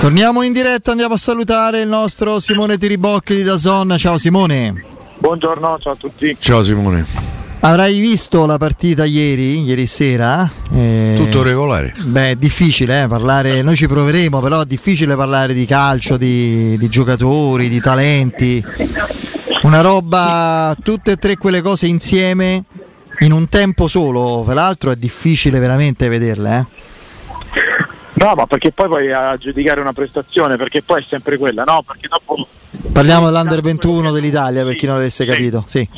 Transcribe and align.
Torniamo 0.00 0.42
in 0.42 0.52
diretta, 0.52 0.92
andiamo 0.92 1.14
a 1.14 1.18
salutare 1.18 1.80
il 1.80 1.88
nostro 1.88 2.38
Simone 2.38 2.78
Tiribocchi 2.78 3.34
di 3.34 3.42
Dazon. 3.42 3.96
Ciao 3.98 4.16
Simone. 4.16 4.84
Buongiorno, 5.18 5.76
ciao 5.80 5.94
a 5.94 5.96
tutti. 5.96 6.36
Ciao 6.38 6.62
Simone. 6.62 7.04
Avrai 7.60 7.98
visto 7.98 8.46
la 8.46 8.58
partita 8.58 9.04
ieri, 9.04 9.60
ieri 9.64 9.86
sera? 9.86 10.48
Eh, 10.72 11.14
Tutto 11.16 11.42
regolare. 11.42 11.92
Beh, 12.00 12.30
è 12.30 12.34
difficile 12.36 13.02
eh, 13.02 13.06
parlare, 13.08 13.60
noi 13.62 13.74
ci 13.74 13.88
proveremo, 13.88 14.38
però 14.38 14.60
è 14.60 14.64
difficile 14.64 15.16
parlare 15.16 15.52
di 15.52 15.66
calcio, 15.66 16.16
di, 16.16 16.78
di 16.78 16.88
giocatori, 16.88 17.68
di 17.68 17.80
talenti. 17.80 18.64
Una 19.62 19.80
roba, 19.80 20.76
tutte 20.80 21.12
e 21.12 21.16
tre 21.16 21.36
quelle 21.36 21.60
cose 21.60 21.88
insieme 21.88 22.62
in 23.18 23.32
un 23.32 23.48
tempo 23.48 23.88
solo, 23.88 24.44
peraltro 24.46 24.92
è 24.92 24.96
difficile 24.96 25.58
veramente 25.58 26.08
vederle. 26.08 26.58
Eh? 26.58 26.76
No, 28.18 28.34
ma 28.34 28.46
perché 28.46 28.72
poi 28.72 28.88
vai 28.88 29.12
a 29.12 29.36
giudicare 29.36 29.80
una 29.80 29.92
prestazione, 29.92 30.56
perché 30.56 30.82
poi 30.82 31.00
è 31.00 31.04
sempre 31.06 31.36
quella, 31.36 31.62
no? 31.62 31.82
Perché 31.82 32.08
dopo 32.08 32.46
Parliamo 32.92 33.26
dell'Under 33.30 33.60
21 33.60 34.10
dell'Italia 34.10 34.64
per 34.64 34.74
chi 34.74 34.86
non 34.86 34.96
avesse 34.96 35.24
capito. 35.24 35.62
Sì. 35.66 35.88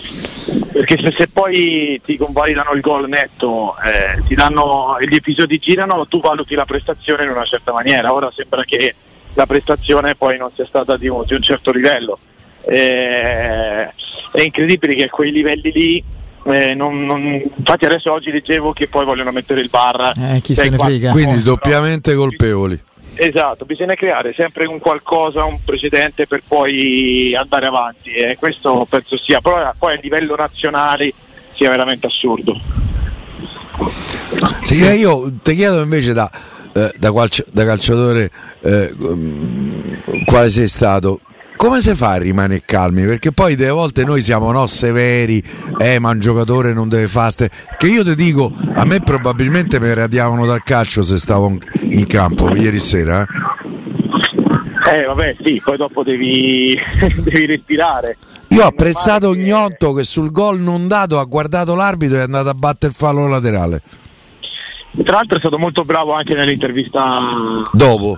Perché 0.70 0.98
se, 1.02 1.14
se, 1.16 1.28
poi 1.28 2.00
ti 2.04 2.16
convalidano 2.16 2.72
il 2.72 2.80
gol 2.80 3.08
netto, 3.08 3.74
eh, 3.78 4.22
ti 4.26 4.34
danno, 4.34 4.96
gli 5.00 5.14
episodi 5.14 5.58
girano, 5.58 6.06
tu 6.06 6.20
valuti 6.20 6.54
la 6.54 6.64
prestazione 6.64 7.24
in 7.24 7.30
una 7.30 7.44
certa 7.44 7.72
maniera. 7.72 8.12
Ora 8.12 8.30
sembra 8.34 8.64
che 8.64 8.94
la 9.34 9.46
prestazione 9.46 10.14
poi 10.14 10.36
non 10.36 10.50
sia 10.54 10.66
stata 10.66 10.96
di 10.96 11.08
un, 11.08 11.24
di 11.26 11.34
un 11.34 11.42
certo 11.42 11.70
livello. 11.70 12.18
Eh, 12.66 13.88
è 14.32 14.40
incredibile 14.40 14.94
che 14.94 15.04
a 15.04 15.08
quei 15.08 15.32
livelli 15.32 15.72
lì 15.72 16.04
eh, 16.44 16.74
non, 16.74 17.04
non, 17.04 17.22
infatti 17.22 17.84
adesso 17.84 18.12
oggi 18.12 18.30
leggevo 18.30 18.72
che 18.72 18.88
poi 18.88 19.04
vogliono 19.04 19.32
mettere 19.32 19.60
il 19.60 19.68
bar. 19.70 20.12
Eh, 20.16 20.40
chi 20.40 20.54
se 20.54 20.68
ne 20.68 20.78
frega. 20.78 21.10
quindi 21.10 21.42
doppiamente 21.42 22.14
colpevoli 22.14 22.88
esatto 23.20 23.66
bisogna 23.66 23.94
creare 23.94 24.32
sempre 24.34 24.66
un 24.66 24.78
qualcosa 24.78 25.44
un 25.44 25.58
precedente 25.62 26.26
per 26.26 26.42
poi 26.46 27.34
andare 27.34 27.66
avanti 27.66 28.10
e 28.12 28.36
questo 28.38 28.86
penso 28.88 29.18
sia. 29.18 29.40
Però 29.40 29.72
poi 29.78 29.94
a 29.94 29.98
livello 30.00 30.34
nazionale 30.36 31.12
sia 31.54 31.68
veramente 31.68 32.06
assurdo. 32.06 32.58
Sì, 34.62 34.74
sì. 34.74 34.84
io 34.84 35.32
ti 35.42 35.54
chiedo 35.54 35.82
invece 35.82 36.12
da, 36.12 36.30
eh, 36.72 36.92
da, 36.96 37.12
calci- 37.12 37.44
da 37.50 37.64
calciatore 37.64 38.30
eh, 38.60 38.94
quale 40.24 40.48
sei 40.48 40.68
stato 40.68 41.20
come 41.60 41.82
si 41.82 41.94
fa 41.94 42.12
a 42.12 42.16
rimanere 42.16 42.62
calmi? 42.64 43.04
Perché 43.04 43.32
poi 43.32 43.54
delle 43.54 43.68
volte 43.68 44.02
noi 44.02 44.22
siamo 44.22 44.50
no, 44.50 44.66
severi, 44.66 45.44
eh, 45.78 45.98
ma 45.98 46.08
un 46.08 46.18
giocatore 46.18 46.72
non 46.72 46.88
deve 46.88 47.06
fare. 47.06 47.50
Che 47.76 47.86
io 47.86 48.02
ti 48.02 48.14
dico, 48.14 48.50
a 48.72 48.86
me 48.86 49.00
probabilmente 49.00 49.78
mi 49.78 49.92
radiavano 49.92 50.46
dal 50.46 50.62
calcio 50.62 51.02
se 51.02 51.18
stavo 51.18 51.58
in 51.82 52.06
campo 52.06 52.48
ieri 52.56 52.78
sera. 52.78 53.26
Eh, 54.90 55.00
eh 55.00 55.04
vabbè, 55.04 55.36
sì, 55.44 55.60
poi 55.62 55.76
dopo 55.76 56.02
devi, 56.02 56.80
devi 57.20 57.44
respirare. 57.44 58.16
Io 58.48 58.64
ho 58.64 58.68
apprezzato 58.68 59.32
che... 59.32 59.42
Gnotto 59.42 59.92
che 59.92 60.04
sul 60.04 60.30
gol 60.30 60.60
non 60.60 60.88
dato 60.88 61.18
ha 61.18 61.24
guardato 61.24 61.74
l'arbitro 61.74 62.16
e 62.16 62.20
è 62.20 62.22
andato 62.22 62.48
a 62.48 62.54
battere 62.54 62.92
il 62.92 62.96
fallo 62.96 63.28
laterale. 63.28 63.82
Tra 65.04 65.16
l'altro 65.16 65.36
è 65.36 65.40
stato 65.40 65.58
molto 65.58 65.82
bravo 65.82 66.14
anche 66.14 66.32
nell'intervista 66.32 67.20
dopo. 67.70 68.16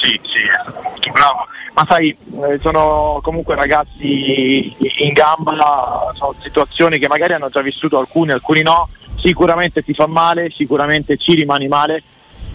Sì, 0.00 0.20
sì, 0.22 0.46
molto 0.84 1.10
bravo 1.10 1.48
ma 1.80 1.86
sai, 1.88 2.14
eh, 2.42 2.58
sono 2.60 3.20
comunque 3.22 3.54
ragazzi 3.54 4.74
in 4.98 5.12
gamba, 5.14 6.12
sono 6.14 6.34
situazioni 6.42 6.98
che 6.98 7.08
magari 7.08 7.32
hanno 7.32 7.48
già 7.48 7.62
vissuto 7.62 7.98
alcuni, 7.98 8.32
alcuni 8.32 8.62
no, 8.62 8.88
sicuramente 9.16 9.82
ti 9.82 9.94
fa 9.94 10.06
male, 10.06 10.50
sicuramente 10.50 11.16
ci 11.16 11.34
rimani 11.34 11.68
male, 11.68 12.02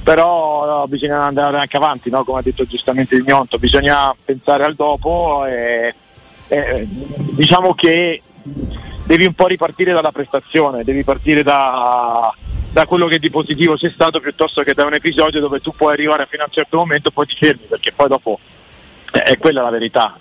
però 0.03 0.65
no, 0.65 0.87
bisogna 0.87 1.23
andare 1.23 1.57
anche 1.57 1.77
avanti, 1.77 2.11
no? 2.11 2.23
come 2.23 2.39
ha 2.39 2.43
detto 2.43 2.65
giustamente 2.65 3.15
il 3.15 3.23
Gnonto, 3.23 3.57
bisogna 3.57 4.15
pensare 4.23 4.63
al 4.63 4.75
dopo 4.75 5.45
e, 5.47 5.93
e 6.47 6.87
diciamo 6.87 7.73
che 7.73 8.21
devi 9.05 9.25
un 9.25 9.33
po' 9.33 9.47
ripartire 9.47 9.91
dalla 9.91 10.11
prestazione, 10.11 10.83
devi 10.83 11.03
partire 11.03 11.41
da, 11.41 12.31
da 12.71 12.85
quello 12.85 13.07
che 13.07 13.17
di 13.17 13.31
positivo 13.31 13.75
c'è 13.75 13.89
stato 13.89 14.19
piuttosto 14.19 14.61
che 14.61 14.75
da 14.75 14.85
un 14.85 14.93
episodio 14.93 15.39
dove 15.39 15.59
tu 15.61 15.73
puoi 15.75 15.93
arrivare 15.93 16.27
fino 16.27 16.43
a 16.43 16.45
un 16.45 16.53
certo 16.53 16.77
momento 16.77 17.09
e 17.09 17.11
poi 17.11 17.25
ti 17.25 17.35
fermi 17.35 17.65
perché 17.67 17.91
poi 17.91 18.07
dopo 18.07 18.39
è 19.23 19.37
quella 19.37 19.61
la 19.61 19.69
verità. 19.69 20.17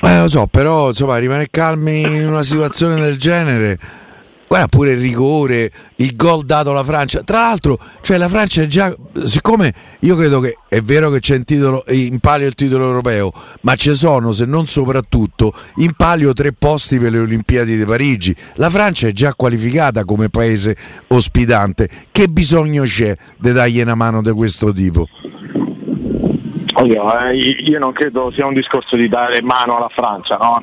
Eh, 0.00 0.20
lo 0.20 0.28
so, 0.28 0.46
però 0.46 0.88
insomma, 0.88 1.18
rimanere 1.18 1.48
calmi 1.50 2.02
in 2.02 2.28
una 2.28 2.42
situazione 2.42 3.00
del 3.00 3.18
genere. 3.18 3.78
Guarda 4.48 4.68
pure 4.68 4.92
il 4.92 5.00
rigore, 5.00 5.70
il 5.96 6.16
gol 6.16 6.46
dato 6.46 6.70
alla 6.70 6.82
Francia. 6.82 7.20
Tra 7.22 7.40
l'altro, 7.40 7.78
cioè 8.00 8.16
la 8.16 8.30
Francia 8.30 8.62
è 8.62 8.66
già. 8.66 8.94
Siccome 9.24 9.74
io 10.00 10.16
credo 10.16 10.40
che 10.40 10.56
è 10.68 10.80
vero 10.80 11.10
che 11.10 11.20
c'è 11.20 11.36
in, 11.36 11.44
titolo, 11.44 11.84
in 11.88 12.18
palio 12.18 12.46
il 12.46 12.54
titolo 12.54 12.86
europeo, 12.86 13.30
ma 13.62 13.74
ci 13.74 13.92
sono, 13.92 14.32
se 14.32 14.46
non 14.46 14.66
soprattutto, 14.66 15.52
in 15.76 15.92
palio 15.94 16.32
tre 16.32 16.52
posti 16.52 16.98
per 16.98 17.12
le 17.12 17.18
Olimpiadi 17.18 17.76
di 17.76 17.84
Parigi. 17.84 18.34
La 18.54 18.70
Francia 18.70 19.06
è 19.06 19.12
già 19.12 19.34
qualificata 19.34 20.04
come 20.04 20.30
paese 20.30 20.74
ospitante. 21.08 21.90
Che 22.10 22.28
bisogno 22.28 22.84
c'è 22.84 23.14
di 23.36 23.52
dargli 23.52 23.80
una 23.82 23.96
mano 23.96 24.22
di 24.22 24.30
questo 24.30 24.72
tipo? 24.72 25.06
Oddio, 26.80 27.18
eh, 27.18 27.34
io 27.34 27.78
non 27.80 27.92
credo 27.92 28.30
sia 28.32 28.46
un 28.46 28.54
discorso 28.54 28.94
di 28.94 29.08
dare 29.08 29.42
mano 29.42 29.76
alla 29.78 29.88
Francia, 29.88 30.36
no? 30.36 30.60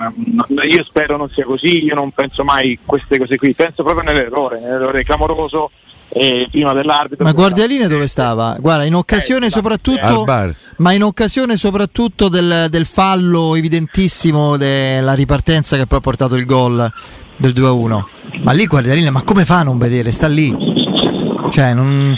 io 0.64 0.84
spero 0.86 1.18
non 1.18 1.30
sia 1.30 1.44
così, 1.44 1.84
io 1.84 1.94
non 1.94 2.12
penso 2.12 2.46
mai 2.46 2.80
queste 2.86 3.18
cose 3.20 3.36
qui, 3.38 3.54
penso 3.54 3.84
proprio 3.84 4.10
nell'errore, 4.10 4.62
nell'errore 4.62 5.04
clamoroso 5.04 5.72
eh, 6.08 6.48
prima 6.50 6.72
dell'arbitro. 6.72 7.26
Ma 7.26 7.34
Guardialine 7.34 7.90
dove 7.90 8.08
stava? 8.08 8.56
Guarda, 8.62 8.86
in 8.86 8.96
occasione 8.96 9.48
eh, 9.48 9.50
soprattutto, 9.50 10.26
ma 10.78 10.94
in 10.94 11.04
occasione 11.04 11.58
soprattutto 11.58 12.30
del, 12.30 12.68
del 12.70 12.86
fallo 12.86 13.54
evidentissimo 13.56 14.56
della 14.56 15.14
ripartenza 15.16 15.76
che 15.76 15.86
poi 15.86 15.98
ha 15.98 16.02
portato 16.02 16.36
il 16.36 16.46
gol 16.46 16.90
del 17.36 17.52
2-1. 17.52 18.04
Ma 18.42 18.54
lì 18.54 18.66
Guardialine, 18.66 19.10
ma 19.10 19.22
come 19.22 19.44
fa 19.44 19.60
a 19.60 19.64
non 19.64 19.78
vedere? 19.78 20.12
Sta 20.12 20.28
lì. 20.28 20.56
Cioè, 21.52 21.74
non 21.74 22.18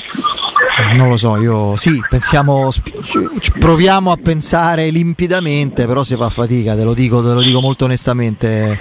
non 0.96 1.10
lo 1.10 1.18
so, 1.18 1.38
io 1.38 1.76
sì, 1.76 2.00
pensiamo, 2.08 2.70
proviamo 3.60 4.12
a 4.12 4.18
pensare 4.22 4.90
limpidamente, 4.90 5.86
però 5.86 6.04
si 6.04 6.16
fa 6.16 6.30
fatica, 6.30 6.76
te 6.76 6.84
lo 6.84 6.94
dico, 6.94 7.22
te 7.22 7.34
lo 7.34 7.42
dico 7.42 7.62
molto 7.62 7.86
onestamente. 7.86 8.78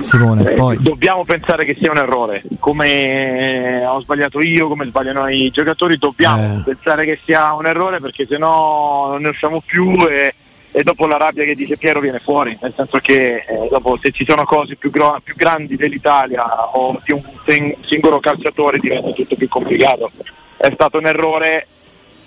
Simone, 0.00 0.50
eh, 0.50 0.54
poi. 0.54 0.76
Dobbiamo 0.80 1.24
pensare 1.24 1.64
che 1.64 1.74
sia 1.78 1.90
un 1.90 1.96
errore, 1.96 2.42
come 2.58 3.84
ho 3.86 4.00
sbagliato 4.00 4.40
io, 4.42 4.68
come 4.68 4.84
sbagliano 4.84 5.28
i 5.28 5.50
giocatori, 5.50 5.96
dobbiamo 5.96 6.58
eh. 6.58 6.62
pensare 6.62 7.04
che 7.06 7.18
sia 7.24 7.54
un 7.54 7.66
errore 7.66 8.00
perché 8.00 8.26
sennò 8.26 9.12
non 9.12 9.22
ne 9.22 9.28
usciamo 9.28 9.62
più 9.64 10.06
e, 10.06 10.34
e, 10.72 10.82
dopo 10.82 11.06
la 11.06 11.16
rabbia 11.16 11.44
che 11.44 11.54
dice 11.54 11.78
Piero 11.78 12.00
viene 12.00 12.18
fuori, 12.18 12.56
nel 12.60 12.74
senso 12.76 12.98
che 12.98 13.44
eh, 13.48 13.68
dopo 13.70 13.96
se 13.98 14.10
ci 14.10 14.26
sono 14.28 14.44
cose 14.44 14.76
più, 14.76 14.90
gro- 14.90 15.20
più 15.24 15.34
grandi 15.34 15.76
dell'Italia 15.76 16.44
o 16.76 17.00
di 17.02 17.12
un 17.12 17.22
ten- 17.42 17.74
singolo 17.80 18.20
calciatore 18.20 18.78
diventa 18.78 19.10
tutto 19.12 19.36
più 19.36 19.48
complicato 19.48 20.10
è 20.66 20.72
stato 20.72 20.98
un 20.98 21.06
errore, 21.06 21.66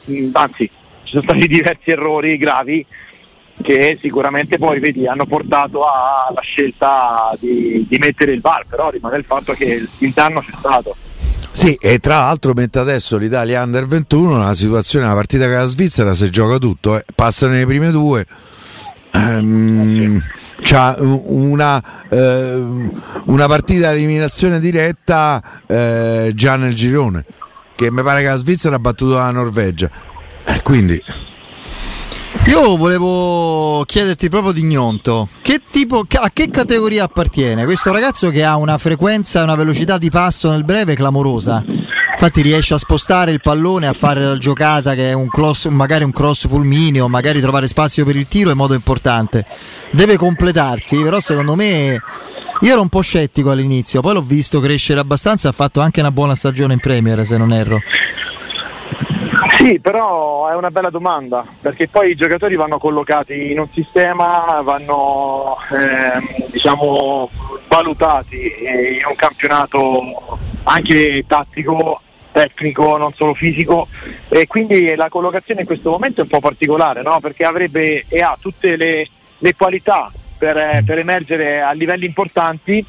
mm, 0.10 0.30
anzi 0.34 0.70
ci 1.04 1.12
sono 1.12 1.24
stati 1.24 1.48
diversi 1.48 1.92
errori 1.92 2.38
gravi 2.38 2.86
che 3.62 3.98
sicuramente 4.00 4.60
poi 4.60 4.80
vedi, 4.80 5.08
hanno 5.08 5.26
portato 5.26 5.84
alla 5.84 6.42
scelta 6.42 7.36
di, 7.40 7.86
di 7.90 7.98
mettere 7.98 8.32
il 8.32 8.42
VAR, 8.42 8.66
però 8.70 8.92
rimane 8.92 9.18
il 9.18 9.26
fatto 9.26 9.54
che 9.54 9.84
il 9.98 10.12
danno 10.12 10.42
c'è 10.42 10.52
stato. 10.56 10.96
Sì, 11.52 11.76
e 11.82 11.98
tra 11.98 12.18
l'altro 12.18 12.54
mentre 12.54 12.82
adesso 12.82 13.18
l'Italia 13.18 13.64
Under 13.64 13.88
21, 13.88 14.38
la 14.38 14.54
situazione, 14.54 15.08
la 15.08 15.16
partita 15.16 15.46
che 15.46 15.54
la 15.54 15.66
Svizzera 15.66 16.14
si 16.14 16.30
gioca 16.30 16.60
tutto, 16.60 16.98
eh. 16.98 17.06
passano 17.16 17.54
le 17.54 17.66
prime 17.66 17.90
due. 17.90 18.28
Um, 19.14 20.22
c'ha 20.62 20.96
una, 21.00 21.82
eh, 22.10 22.64
una 23.24 23.48
partita 23.48 23.92
di 23.92 23.98
eliminazione 23.98 24.60
diretta 24.60 25.42
eh, 25.66 26.32
già 26.36 26.58
nel 26.58 26.76
girone 26.76 27.26
che 27.78 27.92
mi 27.92 28.02
pare 28.02 28.22
che 28.22 28.28
la 28.28 28.36
Svizzera 28.36 28.76
ha 28.76 28.80
battuto 28.80 29.18
la 29.18 29.30
Norvegia. 29.30 29.90
Eh, 30.46 30.62
quindi 30.64 31.02
Io 32.48 32.78
volevo 32.78 33.84
chiederti 33.86 34.30
proprio 34.30 34.54
di 34.54 34.64
Gnonto, 34.64 35.28
che 35.42 35.60
tipo, 35.70 36.06
a 36.10 36.30
che 36.32 36.50
categoria 36.50 37.04
appartiene? 37.04 37.66
Questo 37.66 37.92
ragazzo 37.92 38.30
che 38.30 38.46
ha 38.46 38.56
una 38.56 38.78
frequenza 38.78 39.42
e 39.42 39.44
una 39.44 39.56
velocità 39.56 39.98
di 39.98 40.10
passo 40.10 40.50
nel 40.50 40.64
breve 40.64 40.96
clamorosa. 40.96 41.62
Infatti 41.66 42.42
riesce 42.42 42.74
a 42.74 42.78
spostare 42.78 43.32
il 43.32 43.42
pallone, 43.42 43.86
a 43.86 43.94
fare 43.94 44.24
la 44.24 44.38
giocata 44.38 44.96
che 44.96 45.10
è 45.10 45.14
un 45.14 45.28
cross, 45.28 45.68
magari 45.68 46.06
un 46.06 46.14
cross 46.14 46.48
fulmineo, 46.48 47.10
magari 47.10 47.42
trovare 47.42 47.68
spazio 47.68 48.06
per 48.06 48.16
il 48.16 48.30
tiro 48.30 48.50
in 48.50 48.58
modo 48.58 48.74
importante. 48.74 49.46
Deve 49.92 50.16
completarsi, 50.16 50.96
però 50.96 51.20
secondo 51.20 51.54
me 51.54 52.02
io 52.62 52.72
ero 52.72 52.82
un 52.82 52.90
po' 52.90 53.02
scettico 53.02 53.52
all'inizio, 53.52 54.00
poi 54.00 54.14
l'ho 54.14 54.22
visto 54.22 54.62
crescere 54.62 55.02
abbastanza, 55.02 55.50
ha 55.50 55.52
fatto 55.52 55.82
anche 55.82 56.00
una 56.00 56.12
buona 56.12 56.34
stagione 56.34 56.74
in 56.74 56.80
Premier 56.80 57.26
se 57.26 57.38
non 57.38 57.52
erro. 57.52 57.82
Sì, 59.58 59.80
però 59.80 60.50
è 60.50 60.56
una 60.56 60.70
bella 60.70 60.92
domanda, 60.92 61.44
perché 61.60 61.88
poi 61.88 62.12
i 62.12 62.16
giocatori 62.16 62.56
vanno 62.56 62.78
collocati 62.78 63.52
in 63.52 63.60
un 63.60 63.68
sistema, 63.68 64.62
vanno 64.62 65.58
eh, 65.72 66.46
diciamo, 66.52 67.28
valutati 67.68 68.54
in 68.62 69.04
un 69.08 69.16
campionato 69.16 70.38
anche 70.62 71.24
tattico, 71.26 72.00
tecnico, 72.32 72.98
non 72.98 73.12
solo 73.14 73.34
fisico, 73.34 73.88
e 74.30 74.46
quindi 74.46 74.94
la 74.94 75.10
collocazione 75.10 75.62
in 75.62 75.66
questo 75.68 75.90
momento 75.90 76.20
è 76.20 76.24
un 76.24 76.30
po' 76.30 76.40
particolare, 76.40 77.02
no? 77.02 77.20
perché 77.20 77.44
avrebbe 77.44 78.06
e 78.08 78.22
ha 78.22 78.38
tutte 78.40 78.76
le, 78.76 79.08
le 79.40 79.56
qualità 79.56 80.12
per, 80.38 80.84
per 80.86 81.00
emergere 81.00 81.62
a 81.62 81.72
livelli 81.72 82.06
importanti 82.06 82.86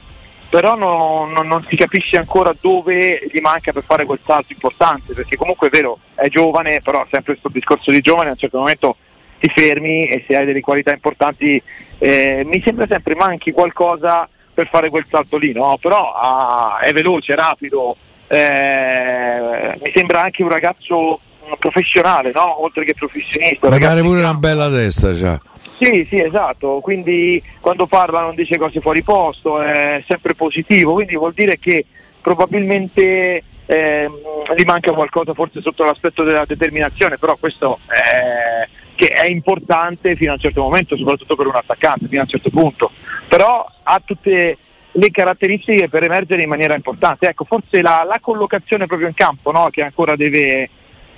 però 0.49 0.77
non, 0.77 1.33
non, 1.33 1.47
non, 1.47 1.63
si 1.63 1.77
capisce 1.77 2.17
ancora 2.17 2.55
dove 2.59 3.21
gli 3.31 3.41
manca 3.41 3.73
per 3.73 3.83
fare 3.83 4.05
quel 4.05 4.19
salto 4.23 4.53
importante, 4.53 5.13
perché 5.13 5.37
comunque 5.37 5.69
è 5.69 5.71
vero, 5.71 5.99
è 6.15 6.29
giovane, 6.29 6.81
però 6.81 7.07
sempre 7.11 7.33
questo 7.33 7.51
discorso 7.51 7.91
di 7.91 8.01
giovane 8.01 8.29
a 8.29 8.33
un 8.33 8.39
certo 8.39 8.59
momento 8.59 8.97
ti 9.39 9.49
fermi 9.49 10.07
e 10.07 10.25
se 10.27 10.37
hai 10.37 10.47
delle 10.47 10.61
qualità 10.61 10.93
importanti 10.93 11.63
eh, 11.99 12.43
mi 12.45 12.61
sembra 12.63 12.87
sempre 12.89 13.15
manchi 13.15 13.53
qualcosa 13.53 14.27
per 14.53 14.69
fare 14.69 14.89
quel 14.89 15.07
salto 15.09 15.37
lì, 15.37 15.53
no? 15.53 15.79
però 15.81 16.13
ah, 16.13 16.79
è 16.79 16.93
veloce, 16.93 17.37
rapido, 17.37 17.97
eh, 18.27 19.79
mi 19.81 19.93
sembra 19.95 20.23
anche 20.23 20.43
un 20.43 20.49
ragazzo 20.49 21.21
professionale, 21.59 22.33
no? 22.35 22.63
oltre 22.63 22.85
che 22.85 22.95
professionista. 22.95 23.69
Magari 23.69 24.03
pure 24.03 24.19
una 24.21 24.35
bella 24.35 24.69
testa 24.69 25.13
già. 25.15 25.39
Sì, 25.79 26.05
sì, 26.05 26.21
esatto, 26.21 26.81
quindi 26.81 27.41
quando 27.61 27.87
parla 27.87 28.21
non 28.21 28.35
dice 28.35 28.59
cose 28.59 28.81
fuori 28.81 29.05
posto, 29.05 29.61
è 29.63 30.03
sempre 30.09 30.35
positivo, 30.35 30.95
quindi 30.95 31.15
vuol 31.15 31.33
dire 31.33 31.57
che 31.57 31.87
probabilmente 32.21 33.45
eh, 33.65 34.11
gli 34.57 34.65
manca 34.65 34.91
qualcosa 34.93 35.35
forse 35.35 35.61
sotto 35.61 35.85
l'aspetto 35.85 36.25
della 36.25 36.45
determinazione, 36.45 37.17
però 37.17 37.37
questo 37.37 37.79
è, 37.87 38.69
che 38.97 39.07
è 39.07 39.27
importante 39.27 40.17
fino 40.17 40.33
a 40.33 40.35
un 40.35 40.41
certo 40.41 40.63
momento, 40.63 40.97
soprattutto 40.97 41.37
per 41.37 41.47
un 41.47 41.55
attaccante, 41.55 42.09
fino 42.09 42.23
a 42.23 42.25
un 42.25 42.31
certo 42.31 42.51
punto, 42.51 42.91
però 43.29 43.65
ha 43.85 44.03
tutte 44.05 44.59
le 44.91 45.11
caratteristiche 45.13 45.89
per 45.89 46.03
emergere 46.03 46.43
in 46.43 46.49
maniera 46.49 46.75
importante. 46.75 47.29
Ecco, 47.29 47.45
forse 47.45 47.83
la, 47.83 48.05
la 48.05 48.19
collocazione 48.21 48.87
proprio 48.87 49.07
in 49.07 49.15
campo 49.15 49.53
no? 49.53 49.69
che 49.71 49.83
ancora 49.83 50.17
deve, 50.17 50.69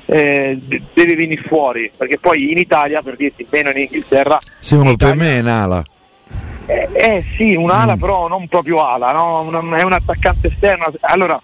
eh, 0.06 0.58
deve 0.92 1.14
venire 1.14 1.42
fuori, 1.42 1.90
perché 1.96 2.18
poi 2.18 2.50
in 2.50 2.58
Italia, 2.58 3.02
per 3.02 3.16
dirti 3.16 3.46
meno 3.50 3.70
in 3.70 3.78
Inghilterra... 3.78 4.38
Sì, 4.58 4.74
uno 4.74 4.96
per 4.96 5.14
me 5.16 5.36
è 5.36 5.40
un'ala. 5.40 5.84
Eh, 6.66 6.88
eh 6.92 7.24
sì, 7.36 7.54
un'ala 7.54 7.96
mm. 7.96 7.98
però 8.00 8.28
non 8.28 8.46
proprio 8.46 8.84
ala, 8.84 9.12
no? 9.12 9.40
un, 9.40 9.74
è 9.76 9.82
un 9.82 9.92
attaccante 9.92 10.48
esterno. 10.48 10.92
Allora, 11.00 11.40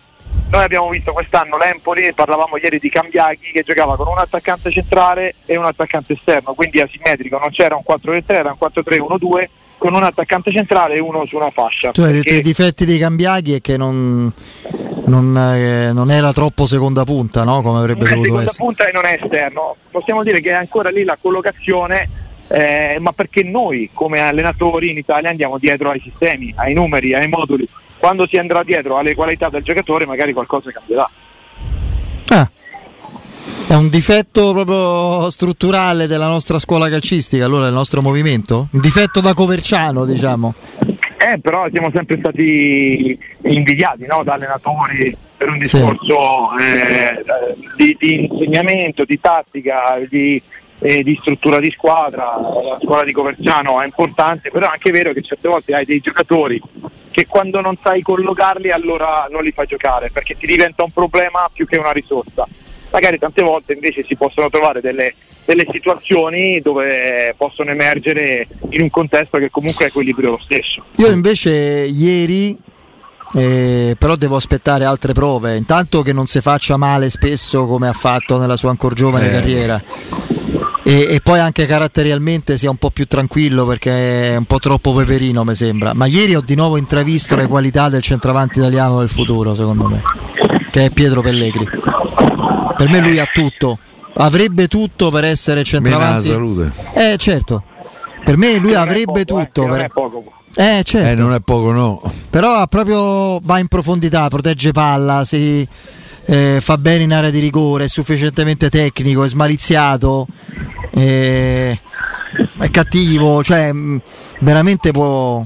noi 0.51 0.63
abbiamo 0.63 0.89
visto 0.89 1.13
quest'anno 1.13 1.59
l'Empoli, 1.59 2.13
parlavamo 2.15 2.57
ieri 2.57 2.79
di 2.79 2.89
Cambiaghi 2.89 3.51
che 3.53 3.63
giocava 3.63 3.97
con 3.97 4.07
un 4.07 4.19
attaccante 4.19 4.71
centrale 4.71 5.35
e 5.45 5.57
un 5.57 5.65
attaccante 5.65 6.13
esterno, 6.13 6.55
quindi 6.55 6.81
asimmetrico, 6.81 7.39
non 7.39 7.51
c'era 7.51 7.75
un 7.75 7.83
4-3, 7.87 8.23
era 8.27 8.57
un 8.59 8.71
4-3-1-2 8.73 9.49
con 9.79 9.95
un 9.95 10.05
attaccante 10.05 10.53
centrale 10.53 10.95
e 10.95 11.01
uno 11.01 11.27
su 11.27 11.37
una 11.37 11.51
fascia. 11.51 11.91
Tu 11.91 12.03
hai 12.03 12.13
detto 12.13 12.33
i 12.33 12.43
difetti 12.43 12.85
dei 12.85 12.99
Cambiaghi 12.99 13.55
è 13.55 13.61
che 13.61 13.77
non, 13.77 14.33
non, 15.07 15.37
eh, 15.37 15.93
non, 15.93 16.11
era 16.11 16.33
troppo 16.33 16.67
seconda 16.67 17.05
punta, 17.05 17.45
no? 17.45 17.63
come 17.63 17.79
avrebbe 17.79 18.09
dovuto 18.09 18.39
essere. 18.39 18.53
Seconda 18.53 18.85
punta 18.85 18.89
e 18.89 18.93
non 18.93 19.05
è 19.05 19.19
esterno. 19.23 19.77
Possiamo 19.91 20.23
dire 20.23 20.41
che 20.41 20.51
è 20.51 20.55
ancora 20.55 20.91
lì 20.91 21.05
la 21.05 21.19
collocazione, 21.21 22.09
eh, 22.49 22.97
ma 23.01 23.13
perché 23.13 23.43
noi 23.43 23.91
come 23.93 24.21
allenatori 24.21 24.91
in 24.91 24.99
Italia 24.99 25.31
andiamo 25.31 25.59
dietro 25.59 25.91
ai 25.91 26.01
sistemi, 26.01 26.53
ai 26.57 26.75
numeri, 26.75 27.15
ai 27.15 27.29
moduli. 27.29 27.69
Quando 27.99 28.27
si 28.27 28.37
andrà 28.37 28.63
dietro 28.63 28.99
alle 28.99 29.15
qualità 29.15 29.49
del 29.49 29.63
giocatore 29.63 30.07
magari 30.07 30.33
qualcosa 30.33 30.71
cambierà. 30.71 31.09
Ah. 32.29 32.51
È 33.69 33.75
un 33.75 33.89
difetto 33.89 34.53
proprio 34.53 35.29
strutturale 35.31 36.07
della 36.07 36.29
nostra 36.29 36.59
scuola 36.61 36.89
calcistica, 36.89 37.45
allora 37.45 37.67
il 37.67 37.73
nostro 37.73 38.01
movimento? 38.01 38.69
Un 38.71 38.81
difetto 38.81 39.21
da 39.21 39.35
Coverciano, 39.35 40.05
diciamo. 40.05 40.55
Eh, 41.27 41.41
però 41.41 41.69
siamo 41.73 41.91
sempre 41.93 42.19
stati 42.19 43.19
invidiati 43.43 44.07
no? 44.07 44.23
da 44.23 44.35
allenatori 44.35 45.17
per 45.37 45.49
un 45.49 45.59
discorso 45.59 46.51
sì. 46.57 46.65
eh, 46.65 47.25
di, 47.75 47.97
di, 47.99 48.27
insegnamento, 48.27 49.05
di 49.05 49.19
tattica, 49.19 49.99
di, 50.09 50.41
eh, 50.79 51.03
di, 51.03 51.17
struttura 51.17 51.59
di 51.59 51.73
squadra. 51.73 52.27
La 52.37 52.79
scuola 52.81 53.03
di 53.03 53.11
Coverciano 53.11 53.81
è 53.81 53.87
importante, 53.87 54.53
però 54.53 54.67
è 54.67 54.71
anche 54.71 54.93
vero 54.93 55.13
che 55.13 55.23
certe 55.23 55.49
volte 55.49 55.75
hai 55.75 55.85
dei 55.85 55.99
giocatori 55.99 56.63
che 57.11 57.27
quando 57.27 57.61
non 57.61 57.77
sai 57.77 58.03
collocarli 58.03 58.71
allora 58.71 59.27
non 59.29 59.43
li 59.43 59.51
fai 59.51 59.67
giocare 59.67 60.11
perché 60.11 60.37
ti 60.37 60.47
diventa 60.47 60.85
un 60.85 60.91
problema 60.93 61.49
più 61.51 61.67
che 61.67 61.79
una 61.79 61.91
risorsa 61.91 62.47
magari 62.97 63.19
tante 63.19 63.43
volte 63.43 63.75
invece 63.75 64.03
si 64.09 64.17
possono 64.17 64.49
trovare 64.49 64.81
delle, 64.81 65.15
delle 65.45 65.67
situazioni 65.71 66.61
dove 66.61 67.35
possono 67.37 67.71
emergere 67.71 68.49
in 68.71 68.81
un 68.81 68.89
contesto 68.89 69.37
che 69.37 69.51
comunque 69.51 69.85
è 69.85 69.89
equilibrio 69.89 70.31
lo 70.31 70.41
stesso. 70.43 70.83
Io 70.97 71.11
invece 71.11 71.53
ieri 71.53 72.57
eh, 73.35 73.97
però 73.99 74.17
devo 74.17 74.37
aspettare 74.37 74.87
altre 74.87 75.13
prove. 75.13 75.57
Intanto 75.57 76.01
che 76.01 76.15
non 76.15 76.25
si 76.25 76.41
faccia 76.41 76.79
male 76.79 77.11
spesso 77.11 77.67
come 77.67 77.89
ha 77.89 77.93
fatto 77.93 78.39
nella 78.39 78.57
sua 78.57 78.71
ancora 78.71 78.95
giovane 78.95 79.29
eh. 79.29 79.31
carriera. 79.31 79.83
E, 80.89 81.15
e, 81.15 81.21
poi 81.21 81.41
anche 81.41 81.67
caratterialmente 81.67 82.57
sia 82.57 82.71
un 82.71 82.77
po' 82.77 82.91
più 82.91 83.07
tranquillo 83.07 83.67
perché 83.67 84.35
è 84.35 84.37
un 84.37 84.45
po' 84.45 84.61
troppo 84.61 84.93
peperino 84.93 85.43
mi 85.43 85.57
sembra. 85.57 85.95
Ma 85.95 86.07
ieri 86.07 86.37
ho 86.37 86.41
di 86.41 86.55
nuovo 86.55 86.77
intravisto 86.77 87.35
le 87.35 87.49
qualità 87.49 87.89
del 87.89 88.03
centravanti 88.03 88.59
italiano 88.61 89.01
del 89.01 89.09
futuro, 89.09 89.57
secondo 89.57 89.89
me, 89.89 90.01
che 90.71 90.85
è 90.85 90.91
Pietro 90.91 91.23
Pellegri. 91.23 91.67
Per 92.77 92.89
me 92.89 93.01
lui 93.01 93.19
ha 93.19 93.25
tutto. 93.25 93.77
Avrebbe 94.19 94.69
tutto 94.69 95.11
per 95.11 95.25
essere 95.25 95.65
centravanti. 95.65 96.27
Salute. 96.27 96.71
Eh, 96.95 97.17
certo. 97.19 97.65
Per 98.25 98.37
me 98.37 98.57
lui 98.59 98.75
avrebbe 98.75 99.25
poco, 99.25 99.43
tutto. 99.43 99.65
Eh, 99.65 99.67
per... 99.67 99.77
Non 99.77 99.81
è 99.81 99.89
poco. 99.89 100.33
Eh, 100.55 100.83
certo. 100.85 101.09
Eh, 101.09 101.15
non 101.17 101.35
è 101.35 101.41
poco, 101.41 101.73
no. 101.73 102.01
Però 102.31 102.65
proprio 102.69 103.41
va 103.41 103.59
in 103.59 103.67
profondità, 103.67 104.29
protegge 104.29 104.71
palla, 104.71 105.25
si, 105.25 105.67
eh, 106.27 106.59
fa 106.61 106.79
bene 106.79 107.05
in 107.05 107.13
area 107.13 107.31
di 107.31 107.41
rigore, 107.41 107.85
è 107.85 107.89
sufficientemente 107.89 108.71
tecnico, 108.71 109.25
è 109.25 109.29
smaliziato, 109.29 110.27
eh, 110.97 111.79
è 112.59 112.71
cattivo, 112.71 113.43
cioè 113.43 113.73
mh, 113.73 114.01
veramente 114.41 114.91
può, 114.91 115.45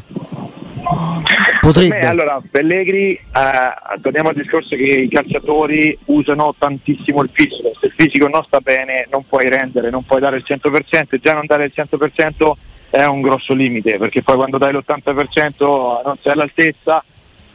Potrebbe. 1.60 1.98
Me, 1.98 2.06
allora, 2.06 2.40
Pellegri, 2.50 3.12
eh, 3.12 4.00
torniamo 4.00 4.30
al 4.30 4.34
discorso 4.34 4.74
che 4.76 4.82
i 4.82 5.08
calciatori 5.08 5.96
usano 6.06 6.54
tantissimo 6.56 7.22
il 7.22 7.30
fisico, 7.32 7.72
se 7.78 7.86
il 7.86 7.92
fisico 7.94 8.28
non 8.28 8.42
sta 8.44 8.60
bene 8.60 9.06
non 9.10 9.24
puoi 9.28 9.48
rendere, 9.48 9.90
non 9.90 10.04
puoi 10.04 10.20
dare 10.20 10.38
il 10.38 10.44
100% 10.46 11.04
e 11.10 11.18
già 11.18 11.34
non 11.34 11.46
dare 11.46 11.66
il 11.66 11.72
100% 11.74 12.52
è 12.88 13.04
un 13.04 13.20
grosso 13.20 13.52
limite, 13.52 13.98
perché 13.98 14.22
poi 14.22 14.36
quando 14.36 14.58
dai 14.58 14.72
l'80% 14.72 16.02
non 16.04 16.16
sei 16.20 16.32
all'altezza 16.32 17.04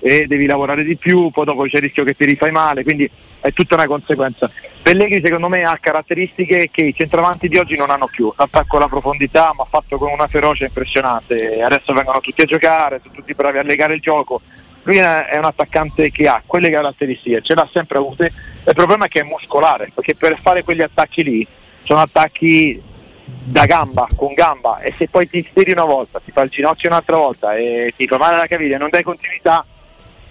e 0.05 0.27
devi 0.27 0.45
lavorare 0.45 0.83
di 0.83 0.97
più, 0.97 1.31
poi 1.31 1.45
dopo 1.45 1.63
c'è 1.63 1.77
il 1.77 1.81
rischio 1.81 2.03
che 2.03 2.15
ti 2.15 2.25
rifai 2.25 2.51
male, 2.51 2.83
quindi 2.83 3.09
è 3.41 3.51
tutta 3.51 3.73
una 3.73 3.87
conseguenza. 3.87 4.47
Pellegrini 4.83 5.19
secondo 5.19 5.49
me 5.49 5.63
ha 5.63 5.75
caratteristiche 5.81 6.69
che 6.71 6.83
i 6.83 6.93
centravanti 6.93 7.47
di 7.47 7.57
oggi 7.57 7.75
non 7.75 7.89
hanno 7.89 8.05
più, 8.05 8.31
l'attacco 8.37 8.77
alla 8.77 8.87
profondità 8.87 9.51
ma 9.57 9.63
fatto 9.63 9.97
con 9.97 10.11
una 10.11 10.27
ferocia 10.27 10.65
impressionante, 10.65 11.59
adesso 11.59 11.91
vengono 11.93 12.19
tutti 12.19 12.41
a 12.41 12.45
giocare, 12.45 12.99
sono 13.01 13.15
tutti 13.15 13.33
bravi 13.33 13.57
a 13.57 13.63
legare 13.63 13.95
il 13.95 13.99
gioco, 13.99 14.41
lui 14.83 14.97
è 14.97 15.37
un 15.37 15.45
attaccante 15.45 16.11
che 16.11 16.27
ha 16.27 16.39
quelle 16.45 16.69
caratteristiche, 16.69 17.41
ce 17.41 17.55
l'ha 17.55 17.67
sempre 17.71 17.97
avute, 17.97 18.31
il 18.67 18.73
problema 18.75 19.05
è 19.05 19.07
che 19.07 19.21
è 19.21 19.23
muscolare, 19.23 19.89
perché 19.91 20.13
per 20.13 20.37
fare 20.39 20.63
quegli 20.63 20.83
attacchi 20.83 21.23
lì 21.23 21.47
sono 21.81 22.01
attacchi 22.01 22.79
da 23.25 23.65
gamba, 23.65 24.07
con 24.15 24.35
gamba. 24.35 24.81
E 24.81 24.93
se 24.95 25.07
poi 25.07 25.27
ti 25.27 25.43
stiri 25.49 25.71
una 25.71 25.85
volta, 25.85 26.19
ti 26.19 26.29
fa 26.29 26.41
il 26.41 26.51
ginocchio 26.51 26.89
un'altra 26.89 27.15
volta 27.15 27.55
e 27.55 27.91
ti 27.97 28.05
fa 28.05 28.17
male 28.17 28.37
la 28.37 28.45
caviglia 28.45 28.75
e 28.75 28.79
non 28.79 28.89
dai 28.91 29.01
continuità, 29.01 29.65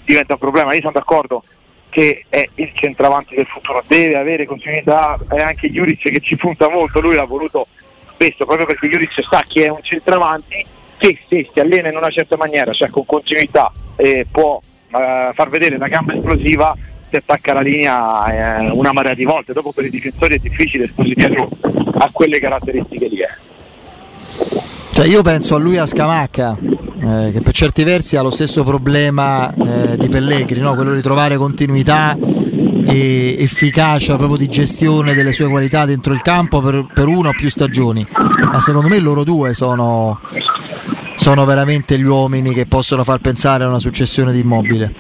diventa 0.05 0.35
un 0.35 0.39
problema. 0.39 0.75
Io 0.75 0.81
sono 0.81 0.93
d'accordo 0.93 1.43
che 1.89 2.25
è 2.29 2.49
il 2.57 2.71
centravanti 2.75 3.37
del 3.37 3.47
futuro, 3.47 3.83
deve 3.87 4.17
avere 4.17 4.47
continuità, 4.47 5.19
è 5.29 5.41
anche 5.41 5.71
Juric 5.71 6.11
che 6.11 6.21
ci 6.21 6.37
punta 6.37 6.69
molto, 6.69 7.01
lui 7.01 7.15
l'ha 7.15 7.25
voluto 7.25 7.69
spesso 8.11 8.45
proprio 8.45 8.67
perché 8.67 8.89
Juric 8.89 9.23
sa 9.23 9.45
che 9.47 9.67
è 9.67 9.69
un 9.69 9.83
centravanti 9.83 10.67
che 10.97 11.19
se 11.29 11.49
si 11.53 11.61
allena 11.61 11.91
in 11.91 11.97
una 11.97 12.11
certa 12.11 12.37
maniera, 12.37 12.73
cioè 12.73 12.89
con 12.89 13.05
continuità, 13.07 13.71
eh, 13.97 14.27
può 14.31 14.61
eh, 14.89 15.31
far 15.35 15.49
vedere 15.51 15.77
una 15.77 15.89
gamba 15.89 16.15
esplosiva 16.15 16.77
si 17.15 17.17
attacca 17.17 17.53
la 17.53 17.61
linea 17.61 18.59
eh, 18.61 18.71
una 18.71 18.93
marea 18.93 19.15
di 19.15 19.25
volte, 19.25 19.53
dopo 19.53 19.73
per 19.73 19.85
i 19.85 19.91
difensori 19.91 20.35
è 20.35 20.39
difficile 20.39 20.89
sposare 20.89 21.15
dietro 21.15 21.49
a 21.99 22.09
quelle 22.13 22.41
caratteristiche 22.41 23.07
lì. 23.07 23.21
Eh. 23.21 23.53
Cioè 24.93 25.07
io 25.07 25.23
penso 25.23 25.55
a 25.55 25.59
lui 25.59 25.77
a 25.77 25.87
Scamacca, 25.87 26.57
eh, 27.01 27.31
che 27.33 27.41
per 27.41 27.53
certi 27.53 27.85
versi 27.85 28.17
ha 28.17 28.23
lo 28.23 28.31
stesso 28.31 28.63
problema 28.63 29.53
eh, 29.53 29.97
di 29.97 30.09
Pellegrini, 30.09 30.61
no? 30.61 30.75
quello 30.75 30.95
di 30.95 31.03
trovare 31.03 31.37
continuità 31.37 32.17
e 32.87 33.37
efficacia 33.39 34.17
proprio 34.17 34.39
di 34.39 34.47
gestione 34.47 35.15
delle 35.15 35.33
sue 35.33 35.49
qualità 35.49 35.85
dentro 35.85 36.13
il 36.13 36.23
campo 36.23 36.61
per, 36.61 36.87
per 36.93 37.07
una 37.07 37.31
o 37.31 37.33
più 37.33 37.49
stagioni. 37.49 38.07
Ma 38.11 38.61
secondo 38.61 38.89
me 38.89 39.01
loro 39.01 39.25
due 39.25 39.55
sono, 39.55 40.21
sono 41.17 41.45
veramente 41.45 41.99
gli 41.99 42.05
uomini 42.05 42.53
che 42.53 42.67
possono 42.67 43.05
far 43.05 43.19
pensare 43.19 43.65
a 43.65 43.69
una 43.69 43.79
successione 43.81 44.33
di 44.33 44.41
immobile. 44.41 44.93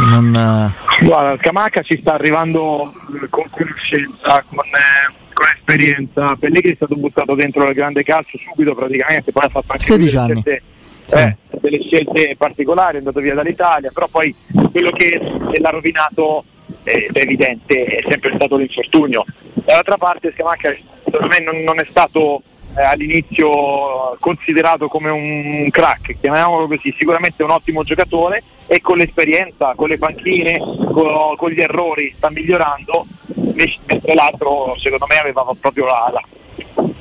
Non, 0.00 0.34
eh... 0.34 1.04
Guarda, 1.04 1.32
il 1.32 1.40
Camaca 1.40 1.82
ci 1.82 1.96
sta 1.98 2.14
arrivando 2.14 2.92
con 3.30 3.44
conoscenza, 3.50 4.42
con, 4.48 4.64
eh, 4.66 5.12
con 5.32 5.46
esperienza. 5.54 6.36
Pellegrini 6.36 6.72
è 6.72 6.76
stato 6.76 6.96
buttato 6.96 7.34
dentro 7.34 7.66
il 7.66 7.74
grande 7.74 8.02
calcio 8.02 8.36
subito 8.38 8.74
praticamente, 8.74 9.32
poi 9.32 9.44
ha 9.44 9.48
fatto 9.48 9.72
anche 9.72 9.84
16 9.84 10.16
anni. 10.16 10.40
Scelte, 10.40 10.62
eh, 11.10 11.36
delle 11.60 11.82
scelte 11.82 12.34
particolari, 12.36 12.96
è 12.96 12.98
andato 12.98 13.20
via 13.20 13.34
dall'Italia, 13.34 13.90
però 13.92 14.06
poi 14.08 14.34
quello 14.70 14.90
che, 14.90 15.20
l'ha 15.58 15.70
rovinato 15.70 16.44
è 16.82 17.08
evidente, 17.12 17.84
è 17.84 18.08
sempre 18.08 18.32
stato 18.34 18.56
l'infortunio. 18.56 19.24
Dall'altra 19.54 19.96
parte 19.96 20.32
Scamacca 20.32 20.74
secondo 21.04 21.28
me 21.28 21.40
non, 21.40 21.62
non 21.62 21.80
è 21.80 21.86
stato 21.88 22.42
eh, 22.76 22.82
all'inizio 22.82 24.16
considerato 24.20 24.88
come 24.88 25.10
un 25.10 25.68
crack, 25.70 26.18
chiamiamolo 26.20 26.66
così, 26.66 26.94
sicuramente 26.96 27.42
un 27.42 27.50
ottimo 27.50 27.82
giocatore 27.82 28.42
e 28.66 28.80
con 28.80 28.98
l'esperienza, 28.98 29.74
con 29.74 29.88
le 29.88 29.98
panchine, 29.98 30.58
con, 30.58 31.36
con 31.36 31.50
gli 31.50 31.60
errori 31.60 32.12
sta 32.14 32.30
migliorando, 32.30 33.06
mentre 33.54 34.14
l'altro 34.14 34.74
secondo 34.76 35.06
me 35.08 35.18
aveva 35.18 35.44
proprio 35.58 35.86
la, 35.86 36.10
la, 36.12 36.22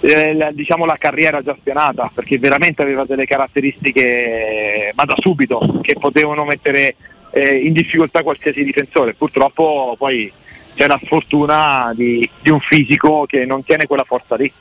eh, 0.02 0.34
la, 0.34 0.52
diciamo 0.52 0.86
la 0.86 0.98
carriera 0.98 1.42
già 1.42 1.56
spianata 1.60 2.12
perché 2.14 2.38
veramente 2.38 2.82
aveva 2.82 3.06
delle 3.06 3.26
caratteristiche 3.26 4.92
ma 4.96 5.06
da 5.06 5.16
subito 5.18 5.80
che 5.82 5.96
potevano 5.96 6.46
mettere 6.46 6.96
eh, 7.32 7.56
in 7.56 7.74
difficoltà 7.74 8.24
qualsiasi 8.24 8.64
difensore. 8.64 9.14
Purtroppo 9.14 9.96
poi 9.98 10.32
c'è 10.76 10.88
la 10.88 11.00
sfortuna 11.04 11.92
di, 11.96 12.30
di 12.42 12.50
un 12.50 12.60
fisico 12.60 13.26
che 13.26 13.46
non 13.46 13.64
tiene 13.64 13.86
quella 13.88 14.04
forza 14.04 14.36
lì. 14.36 14.52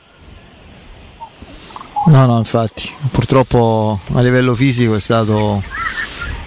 No, 2.06 2.24
no, 2.24 2.38
infatti, 2.38 2.88
purtroppo 3.10 3.98
a 4.14 4.20
livello 4.20 4.54
fisico 4.54 4.94
è 4.94 5.00
stato, 5.00 5.60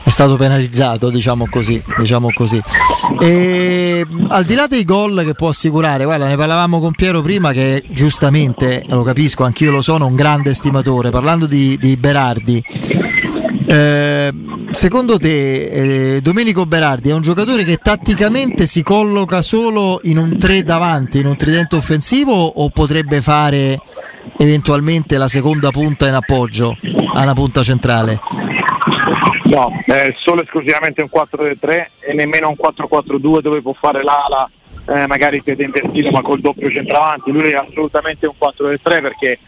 è 0.10 0.12
stato 0.12 0.36
penalizzato, 0.36 1.10
diciamo 1.10 1.48
così. 1.50 1.82
Diciamo 1.98 2.30
così. 2.34 2.60
E, 3.20 4.06
al 4.28 4.44
di 4.44 4.56
là 4.56 4.68
dei 4.68 4.84
gol 4.84 5.22
che 5.24 5.34
può 5.34 5.50
assicurare, 5.50 6.04
guarda, 6.04 6.28
ne 6.28 6.36
parlavamo 6.36 6.80
con 6.80 6.94
Piero 6.94 7.22
prima 7.22 7.52
che 7.52 7.84
giustamente, 7.88 8.84
lo 8.88 9.04
capisco, 9.04 9.44
anch'io 9.44 9.72
lo 9.72 9.82
sono, 9.82 10.08
un 10.08 10.16
grande 10.16 10.52
estimatore, 10.52 11.12
parlando 11.12 11.46
di, 11.46 11.78
di 11.80 11.96
Berardi. 11.96 12.64
Eh, 13.68 14.34
secondo 14.72 15.20
te 15.20 16.16
eh, 16.16 16.22
Domenico 16.22 16.66
Berardi 16.66 17.10
è 17.10 17.14
un 17.14 17.22
giocatore 17.22 17.64
che 17.64 17.78
tatticamente 17.78 18.66
si 18.66 18.82
colloca 18.82 19.44
solo 19.44 20.00
in 20.04 20.18
un 20.18 20.40
3 20.40 20.64
davanti, 20.64 21.20
in 21.20 21.28
un 21.28 21.36
tridente 21.36 21.76
offensivo 21.76 22.34
o 22.34 22.70
potrebbe 22.70 23.22
fare 23.22 23.80
eventualmente 24.38 25.18
la 25.18 25.28
seconda 25.28 25.70
punta 25.70 26.08
in 26.08 26.16
appoggio 26.16 26.76
alla 27.14 27.34
punta 27.34 27.62
centrale? 27.62 28.20
No, 29.46 29.72
è 29.86 30.14
solo 30.18 30.42
esclusivamente 30.42 31.02
un 31.02 31.10
4-3 31.12 31.86
e 32.00 32.14
nemmeno 32.14 32.50
un 32.50 32.56
4-4-2 32.58 33.42
dove 33.42 33.62
può 33.62 33.74
fare 33.74 34.04
l'ala 34.04 34.50
eh, 34.90 35.08
magari 35.08 35.42
piede 35.42 35.64
invertito 35.64 36.10
ma 36.10 36.22
col 36.22 36.42
doppio 36.42 36.70
centravanti, 36.70 37.32
lui 37.32 37.52
è 37.52 37.56
assolutamente 37.56 38.26
un 38.26 38.34
4-3 38.40 38.78
perché 39.02 39.40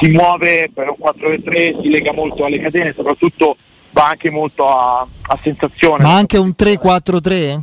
si 0.00 0.08
muove 0.08 0.70
per 0.72 0.88
un 0.88 0.96
4-3, 0.98 1.80
si 1.80 1.90
lega 1.90 2.12
molto 2.12 2.44
alle 2.44 2.58
catene, 2.58 2.92
soprattutto 2.92 3.56
va 3.90 4.08
anche 4.08 4.30
molto 4.30 4.68
a, 4.68 5.00
a 5.00 5.38
sensazione. 5.40 6.02
Ma 6.02 6.16
anche 6.16 6.38
un 6.38 6.52
3-4-3? 6.56 7.60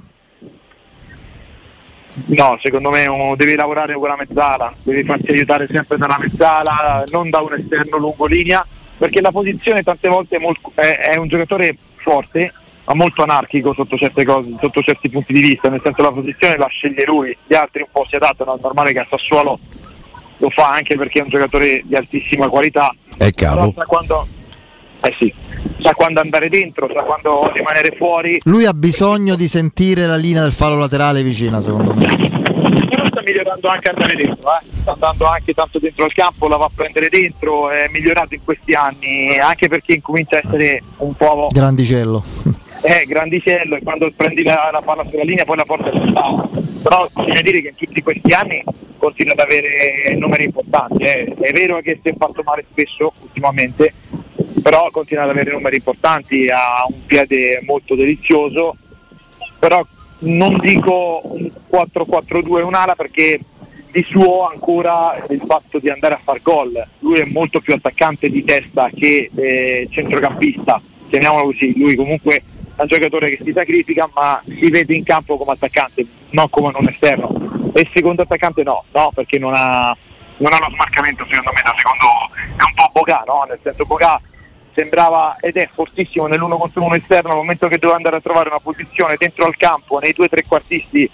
No, 2.27 2.57
secondo 2.61 2.89
me 2.89 3.05
um, 3.05 3.35
devi 3.35 3.55
lavorare 3.55 3.93
con 3.93 4.07
la 4.07 4.15
mezzala, 4.15 4.73
devi 4.81 5.03
farti 5.03 5.31
aiutare 5.31 5.67
sempre 5.69 5.97
dalla 5.97 6.17
mezzala, 6.17 7.03
non 7.11 7.29
da 7.29 7.41
un 7.41 7.53
esterno 7.53 7.97
lungo 7.97 8.25
linea, 8.25 8.65
perché 8.97 9.21
la 9.21 9.31
posizione 9.31 9.83
tante 9.83 10.07
volte 10.07 10.37
è, 10.37 10.39
molto, 10.39 10.71
è, 10.75 11.11
è 11.11 11.15
un 11.17 11.27
giocatore 11.27 11.75
forte, 11.95 12.53
ma 12.85 12.93
molto 12.93 13.23
anarchico 13.23 13.73
sotto 13.73 13.97
certe 13.97 14.23
cose, 14.23 14.55
sotto 14.59 14.81
certi 14.81 15.09
punti 15.09 15.33
di 15.33 15.41
vista, 15.41 15.69
nel 15.69 15.81
senso 15.83 16.01
la 16.01 16.11
posizione 16.11 16.57
la 16.57 16.67
sceglie 16.67 17.05
lui, 17.05 17.35
gli 17.45 17.53
altri 17.53 17.81
un 17.81 17.89
po' 17.91 18.05
si 18.07 18.15
adattano, 18.15 18.55
è 18.55 18.59
normale 18.61 18.93
che 18.93 18.99
a 18.99 19.07
Sassuolo 19.09 19.59
lo 20.37 20.49
fa 20.49 20.71
anche 20.71 20.95
perché 20.95 21.19
è 21.19 21.23
un 21.23 21.29
giocatore 21.29 21.81
di 21.83 21.95
altissima 21.95 22.47
qualità. 22.47 22.93
È 23.17 23.31
capo. 23.31 23.73
Quando, 23.85 24.27
eh 25.01 25.15
sì, 25.17 25.33
sa 25.79 25.93
quando 25.93 26.19
andare 26.19 26.49
dentro, 26.49 26.89
sa 26.91 27.01
quando 27.01 27.51
rimanere 27.53 27.95
fuori. 27.97 28.39
Lui 28.43 28.65
ha 28.65 28.73
bisogno 28.73 29.35
di 29.35 29.47
sentire 29.47 30.05
la 30.05 30.15
linea 30.15 30.41
del 30.41 30.51
fallo 30.51 30.77
laterale 30.77 31.23
vicina, 31.23 31.61
secondo 31.61 31.93
me. 31.93 32.05
Però 32.89 33.05
sta 33.05 33.21
migliorando 33.23 33.67
anche 33.67 33.89
andare 33.89 34.15
dentro, 34.15 34.49
eh? 34.49 34.65
sta 34.81 34.93
andando 34.93 35.25
anche 35.25 35.53
tanto 35.53 35.79
dentro 35.79 36.05
al 36.05 36.13
campo, 36.13 36.47
la 36.47 36.57
va 36.57 36.65
a 36.65 36.71
prendere 36.73 37.09
dentro, 37.09 37.69
è 37.69 37.87
migliorato 37.91 38.33
in 38.33 38.43
questi 38.43 38.73
anni, 38.73 39.37
anche 39.37 39.67
perché 39.67 39.93
incomincia 39.93 40.37
a 40.37 40.41
essere 40.43 40.81
un 40.97 41.13
po'... 41.13 41.49
Grandicello. 41.51 42.23
È 42.81 43.03
grandicello 43.07 43.75
e 43.75 43.81
quando 43.81 44.11
prendi 44.15 44.43
la, 44.43 44.69
la 44.71 44.81
palla 44.81 45.03
sulla 45.09 45.23
linea 45.23 45.45
poi 45.45 45.57
la 45.57 45.65
porta 45.65 45.89
sul 45.91 46.13
però 46.87 47.05
bisogna 47.13 47.41
dire 47.41 47.61
che 47.61 47.67
in 47.69 47.75
tutti 47.75 48.01
questi 48.01 48.31
anni 48.31 48.63
continua 48.97 49.33
ad 49.33 49.39
avere 49.39 50.15
numeri 50.15 50.45
importanti. 50.45 51.03
Eh. 51.03 51.35
È 51.37 51.51
vero 51.51 51.81
che 51.81 51.99
si 52.01 52.09
è 52.09 52.15
fatto 52.17 52.43
male 52.43 52.65
spesso 52.69 53.11
ultimamente, 53.21 53.93
però 54.61 54.89
continua 54.91 55.23
ad 55.23 55.29
avere 55.29 55.51
numeri 55.51 55.77
importanti, 55.77 56.49
ha 56.49 56.85
un 56.87 57.05
piede 57.05 57.61
molto 57.65 57.95
delizioso, 57.95 58.75
però 59.59 59.85
non 60.19 60.57
dico 60.59 61.21
un 61.23 61.49
4-4-2 61.69 62.63
un'ala 62.63 62.95
perché 62.95 63.39
di 63.91 64.03
suo 64.03 64.47
ancora 64.47 65.15
il 65.29 65.41
fatto 65.45 65.79
di 65.79 65.89
andare 65.89 66.15
a 66.15 66.19
far 66.23 66.41
gol, 66.41 66.71
lui 66.99 67.19
è 67.19 67.25
molto 67.25 67.59
più 67.59 67.73
attaccante 67.73 68.29
di 68.29 68.43
testa 68.43 68.89
che 68.93 69.29
eh, 69.33 69.87
centrocampista, 69.89 70.81
chiamiamolo 71.09 71.45
così, 71.45 71.77
lui 71.77 71.95
comunque 71.95 72.43
è 72.75 72.81
un 72.81 72.87
giocatore 72.87 73.29
che 73.29 73.43
si 73.43 73.51
sacrifica 73.53 74.09
ma 74.13 74.41
si 74.45 74.69
vede 74.69 74.93
in 74.93 75.03
campo 75.03 75.37
come 75.37 75.53
attaccante, 75.53 76.05
non 76.31 76.49
come 76.49 76.71
un 76.75 76.87
esterno. 76.87 77.71
E 77.73 77.87
secondo 77.93 78.23
attaccante 78.23 78.63
no, 78.63 78.83
no 78.91 79.11
perché 79.13 79.39
non 79.39 79.53
ha, 79.55 79.95
non 80.37 80.53
ha 80.53 80.57
uno 80.57 80.69
smarcamento 80.73 81.25
secondo 81.29 81.51
me 81.53 81.61
da 81.63 81.73
secondo, 81.77 82.05
è 82.57 82.63
un 82.63 82.73
po' 82.75 82.89
Bocà, 82.93 83.23
no? 83.25 83.45
nel 83.47 83.59
senso 83.63 83.85
Bocà 83.85 84.19
sembrava 84.77 85.37
ed 85.39 85.55
è 85.55 85.67
fortissimo 85.71 86.27
nell'uno 86.27 86.57
contro 86.57 86.83
uno 86.83 86.93
esterno 86.93 87.31
al 87.31 87.37
momento 87.37 87.67
che 87.67 87.79
doveva 87.79 87.97
andare 87.97 88.17
a 88.17 88.21
trovare 88.21 88.49
una 88.49 88.59
posizione 88.59 89.15
dentro 89.17 89.45
al 89.45 89.57
campo 89.57 89.97
nei 89.97 90.13
due 90.13 90.29
trequartisti 90.29 91.09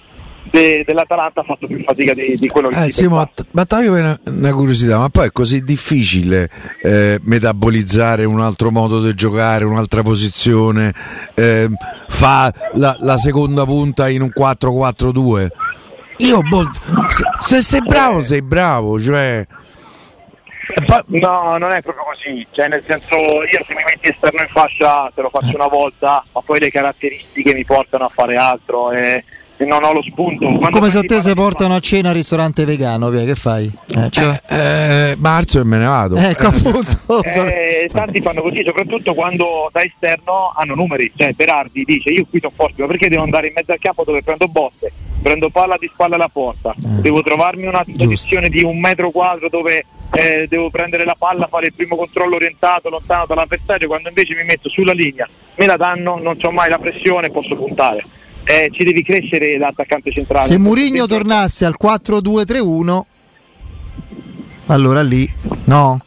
de, 0.51 0.83
dell'Atalanta 0.85 1.39
ha 1.39 1.43
fatto 1.43 1.67
più 1.67 1.81
fatica 1.81 2.13
di, 2.13 2.35
di 2.35 2.47
quello 2.49 2.67
che 2.67 2.83
eh, 2.83 2.89
sì, 2.89 3.07
ma, 3.07 3.27
ma 3.51 3.65
io 3.81 3.93
una, 3.93 4.19
una, 4.25 4.51
curiosità, 4.51 4.97
ma 4.97 5.07
poi 5.07 5.27
è 5.27 5.31
così 5.31 5.63
difficile 5.63 6.49
eh, 6.81 7.19
metabolizzare 7.23 8.25
un 8.25 8.41
altro 8.41 8.69
modo 8.69 9.01
di 9.01 9.13
giocare, 9.13 9.63
un'altra 9.63 10.01
posizione, 10.01 10.93
eh, 11.33 11.69
fa 12.09 12.53
la, 12.73 12.97
la, 12.99 13.17
seconda 13.17 13.63
punta 13.63 14.09
in 14.09 14.21
un 14.21 14.31
4-4-2? 14.35 15.47
Io 16.17 16.41
boh, 16.41 16.69
se, 17.07 17.23
se 17.39 17.61
sei 17.61 17.81
bravo, 17.81 18.19
sei 18.19 18.41
bravo, 18.41 18.99
cioè 18.99 19.45
No, 21.07 21.57
non 21.57 21.71
è 21.71 21.81
proprio 21.81 22.03
così, 22.05 22.45
cioè 22.51 22.67
nel 22.67 22.83
senso 22.85 23.15
io 23.15 23.63
se 23.65 23.73
mi 23.73 23.83
metti 23.85 24.09
esterno 24.09 24.41
in 24.41 24.47
fascia 24.47 25.11
te 25.13 25.21
lo 25.21 25.29
faccio 25.29 25.55
una 25.55 25.67
volta, 25.67 26.23
ma 26.31 26.41
poi 26.41 26.59
le 26.59 26.71
caratteristiche 26.71 27.53
mi 27.53 27.65
portano 27.65 28.05
a 28.05 28.09
fare 28.09 28.35
altro 28.37 28.91
e 28.91 29.23
non 29.65 29.83
ho 29.83 29.93
lo 29.93 30.01
spunto. 30.01 30.45
Quando 30.45 30.77
Come 30.77 30.89
se 30.89 30.99
a 30.99 31.01
te 31.01 31.21
si 31.21 31.33
portano 31.33 31.75
a 31.75 31.79
cena 31.79 32.09
al 32.09 32.15
ristorante 32.15 32.65
vegano, 32.65 33.09
via, 33.09 33.23
che 33.23 33.35
fai? 33.35 33.71
Eh, 33.95 34.09
cioè... 34.09 34.41
eh, 34.49 34.57
eh, 35.11 35.15
marzo 35.17 35.59
e 35.59 35.63
me 35.63 35.77
ne 35.77 35.85
vado. 35.85 36.17
Ecco 36.17 36.47
appunto. 36.47 37.23
Eh, 37.23 37.89
tanti 37.91 38.21
fanno 38.21 38.41
così, 38.41 38.63
soprattutto 38.65 39.13
quando 39.13 39.69
da 39.71 39.83
esterno 39.83 40.51
hanno 40.55 40.75
numeri. 40.75 41.11
Cioè 41.15 41.33
Berardi 41.33 41.83
dice 41.83 42.09
io 42.09 42.25
qui 42.29 42.39
sono 42.39 42.53
forte, 42.55 42.81
ma 42.81 42.87
perché 42.87 43.09
devo 43.09 43.23
andare 43.23 43.47
in 43.47 43.53
mezzo 43.55 43.71
al 43.71 43.79
campo 43.79 44.03
dove 44.03 44.21
prendo 44.23 44.47
botte? 44.47 44.91
Prendo 45.21 45.49
palla 45.49 45.77
di 45.79 45.89
spalla 45.91 46.15
alla 46.15 46.27
porta, 46.27 46.71
eh. 46.71 47.01
devo 47.01 47.21
trovarmi 47.21 47.65
una 47.65 47.85
posizione 47.85 48.49
di 48.49 48.63
un 48.63 48.77
metro 48.79 49.09
quadro 49.09 49.47
dove 49.47 49.85
eh, 50.13 50.47
devo 50.47 50.69
prendere 50.69 51.05
la 51.05 51.15
palla, 51.17 51.47
fare 51.47 51.67
il 51.67 51.73
primo 51.73 51.95
controllo 51.95 52.35
orientato 52.35 52.89
lontano 52.89 53.25
dall'avversario, 53.25 53.87
quando 53.87 54.09
invece 54.09 54.35
mi 54.35 54.43
metto 54.43 54.69
sulla 54.69 54.93
linea, 54.93 55.27
me 55.55 55.65
la 55.65 55.77
danno, 55.77 56.19
non 56.21 56.37
ho 56.41 56.51
mai 56.51 56.69
la 56.69 56.77
pressione, 56.77 57.29
posso 57.29 57.55
puntare 57.55 58.03
eh, 58.43 58.69
ci 58.71 58.83
devi 58.83 59.03
crescere 59.03 59.57
l'attaccante 59.57 60.11
centrale. 60.11 60.45
Se 60.45 60.57
Murigno 60.57 61.05
tornasse 61.05 61.65
al 61.65 61.75
4-2-3-1, 61.81 63.01
allora 64.67 65.01
lì 65.01 65.29
no. 65.65 65.99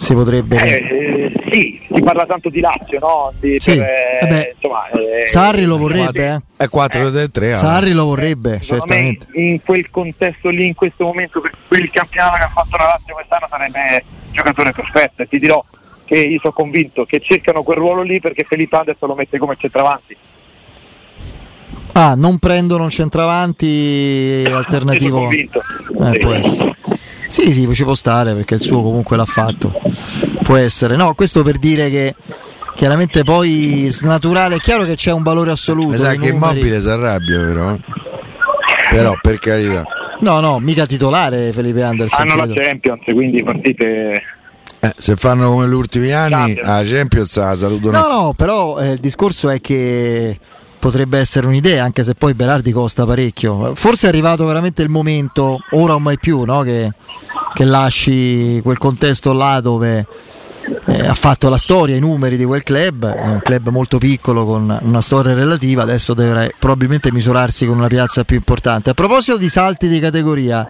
Si 0.00 0.14
potrebbe. 0.14 0.56
Eh, 0.56 1.32
sì, 1.50 1.80
si 1.92 2.02
parla 2.02 2.24
tanto 2.24 2.48
di 2.48 2.60
Lazio, 2.60 2.98
no? 2.98 3.32
Di, 3.38 3.56
sì. 3.60 3.76
per, 3.76 3.84
eh, 3.84 4.54
insomma, 4.54 4.88
eh, 4.88 5.26
Sarri 5.26 5.64
lo 5.64 5.76
vorrebbe. 5.76 6.42
È 6.56 6.64
4-3. 6.64 7.42
Eh. 7.42 7.54
Sarri 7.54 7.92
lo 7.92 8.06
vorrebbe, 8.06 8.60
certamente. 8.62 9.26
in 9.34 9.60
quel 9.62 9.90
contesto 9.90 10.48
lì, 10.48 10.66
in 10.66 10.74
questo 10.74 11.04
momento, 11.04 11.40
per 11.40 11.52
quel 11.68 11.90
campionato 11.90 12.36
che 12.36 12.42
ha 12.42 12.48
fatto 12.48 12.76
la 12.78 12.84
Lazio 12.84 13.14
quest'anno 13.14 13.46
sarebbe 13.48 14.04
giocatore 14.30 14.72
perfetto. 14.72 15.22
E 15.22 15.28
ti 15.28 15.38
dirò 15.38 15.62
che 16.06 16.18
io 16.18 16.38
sono 16.40 16.54
convinto 16.54 17.04
che 17.04 17.20
cercano 17.20 17.62
quel 17.62 17.76
ruolo 17.76 18.02
lì 18.02 18.20
perché 18.20 18.44
Felipe 18.44 18.76
adesso 18.76 19.06
lo 19.06 19.14
mette 19.14 19.38
come 19.38 19.56
centravanti. 19.58 20.16
Ah, 21.92 22.14
non 22.14 22.38
prendono 22.38 22.84
un 22.84 22.90
centravanti 22.90 24.44
alternativo. 24.50 25.18
Convinto. 25.18 25.60
Eh, 25.60 26.10
sì. 26.12 26.18
Può 26.18 26.32
essere. 26.32 26.74
Sì, 27.30 27.52
sì, 27.52 27.72
ci 27.72 27.84
può 27.84 27.94
stare 27.94 28.34
perché 28.34 28.54
il 28.54 28.60
suo 28.60 28.82
comunque 28.82 29.16
l'ha 29.16 29.24
fatto. 29.24 29.72
Può 30.42 30.56
essere. 30.56 30.96
No, 30.96 31.14
questo 31.14 31.42
per 31.42 31.58
dire 31.58 31.88
che 31.88 32.14
chiaramente 32.74 33.22
poi 33.22 33.86
snaturale, 33.88 34.56
è 34.56 34.58
chiaro 34.58 34.84
che 34.84 34.96
c'è 34.96 35.12
un 35.12 35.22
valore 35.22 35.52
assoluto. 35.52 35.96
sa 35.96 36.14
che 36.16 36.28
immobile 36.28 36.80
si 36.80 36.88
arrabbia 36.88 37.40
però. 37.40 37.76
Però 38.90 39.14
per 39.22 39.38
carità. 39.38 39.84
No, 40.18 40.40
no, 40.40 40.58
mica 40.58 40.86
titolare 40.86 41.52
Felipe 41.52 41.82
Anderson. 41.84 42.20
Hanno 42.20 42.34
credo. 42.34 42.54
la 42.54 42.62
Champions, 42.62 43.00
quindi 43.04 43.42
partite 43.44 44.20
eh, 44.80 44.94
se 44.96 45.14
fanno 45.14 45.50
come 45.50 45.68
gli 45.68 45.74
ultimi 45.74 46.10
anni, 46.10 46.58
a 46.58 46.82
Champions 46.82 47.36
la 47.36 47.54
salutano. 47.54 48.00
No, 48.00 48.08
no, 48.08 48.34
però 48.34 48.80
eh, 48.80 48.92
il 48.92 48.98
discorso 48.98 49.50
è 49.50 49.60
che 49.60 50.38
potrebbe 50.80 51.18
essere 51.18 51.46
un'idea, 51.46 51.84
anche 51.84 52.02
se 52.02 52.14
poi 52.14 52.34
Berardi 52.34 52.72
costa 52.72 53.04
parecchio. 53.04 53.74
Forse 53.76 54.06
è 54.06 54.08
arrivato 54.08 54.44
veramente 54.46 54.82
il 54.82 54.88
momento, 54.88 55.58
ora 55.72 55.94
o 55.94 56.00
mai 56.00 56.18
più, 56.18 56.42
no? 56.42 56.62
che, 56.62 56.90
che, 57.54 57.64
lasci 57.64 58.60
quel 58.62 58.78
contesto 58.78 59.32
là 59.32 59.60
dove 59.60 60.06
eh, 60.86 61.06
ha 61.06 61.14
fatto 61.14 61.48
la 61.48 61.58
storia, 61.58 61.94
i 61.94 62.00
numeri 62.00 62.36
di 62.36 62.44
quel 62.44 62.62
club, 62.62 63.06
è 63.06 63.26
un 63.26 63.40
club 63.42 63.68
molto 63.68 63.98
piccolo 63.98 64.44
con 64.46 64.76
una 64.80 65.00
storia 65.02 65.34
relativa, 65.34 65.82
adesso 65.82 66.14
dovrà 66.14 66.48
probabilmente 66.58 67.12
misurarsi 67.12 67.66
con 67.66 67.76
una 67.76 67.88
piazza 67.88 68.24
più 68.24 68.36
importante. 68.36 68.90
A 68.90 68.94
proposito 68.94 69.36
di 69.36 69.48
salti 69.50 69.86
di 69.86 70.00
categoria, 70.00 70.66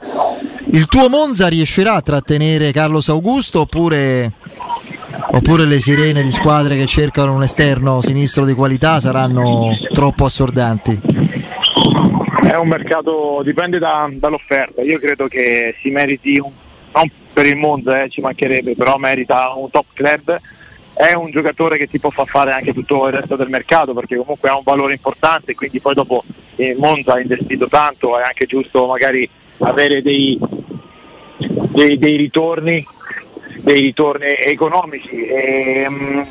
il 0.72 0.86
tuo 0.86 1.08
Monza 1.08 1.46
riuscirà 1.46 1.94
a 1.94 2.02
trattenere 2.02 2.72
Carlos 2.72 3.08
Augusto 3.08 3.60
oppure 3.60 4.32
oppure 5.32 5.64
le 5.64 5.78
sirene 5.78 6.22
di 6.22 6.30
squadre 6.30 6.76
che 6.76 6.86
cercano 6.86 7.34
un 7.34 7.42
esterno 7.42 8.00
sinistro 8.00 8.44
di 8.44 8.54
qualità 8.54 9.00
saranno 9.00 9.70
troppo 9.92 10.24
assordanti? 10.24 11.00
È 12.42 12.56
un 12.56 12.68
mercato, 12.68 13.42
dipende 13.44 13.78
da, 13.78 14.08
dall'offerta, 14.10 14.82
io 14.82 14.98
credo 14.98 15.28
che 15.28 15.76
si 15.80 15.90
meriti 15.90 16.38
un, 16.38 16.50
non 16.94 17.10
per 17.32 17.46
il 17.46 17.56
Monza 17.56 18.02
eh, 18.02 18.08
ci 18.10 18.20
mancherebbe, 18.20 18.74
però 18.74 18.96
merita 18.96 19.52
un 19.54 19.70
top 19.70 19.86
club, 19.92 20.38
è 20.94 21.14
un 21.14 21.30
giocatore 21.30 21.78
che 21.78 21.86
ti 21.86 22.00
può 22.00 22.10
far 22.10 22.26
fare 22.26 22.52
anche 22.52 22.74
tutto 22.74 23.06
il 23.06 23.14
resto 23.14 23.36
del 23.36 23.48
mercato 23.48 23.94
perché 23.94 24.16
comunque 24.16 24.48
ha 24.48 24.56
un 24.56 24.62
valore 24.64 24.94
importante, 24.94 25.54
quindi 25.54 25.80
poi 25.80 25.94
dopo 25.94 26.24
il 26.56 26.76
Monza 26.76 27.14
ha 27.14 27.20
investito 27.20 27.68
tanto, 27.68 28.18
è 28.18 28.22
anche 28.22 28.46
giusto 28.46 28.86
magari 28.86 29.28
avere 29.58 30.02
dei, 30.02 30.38
dei, 31.36 31.98
dei 31.98 32.16
ritorni 32.16 32.84
dei 33.72 33.80
ritorni 33.80 34.34
economici. 34.36 35.26
E, 35.26 35.82
ehm, 35.86 36.26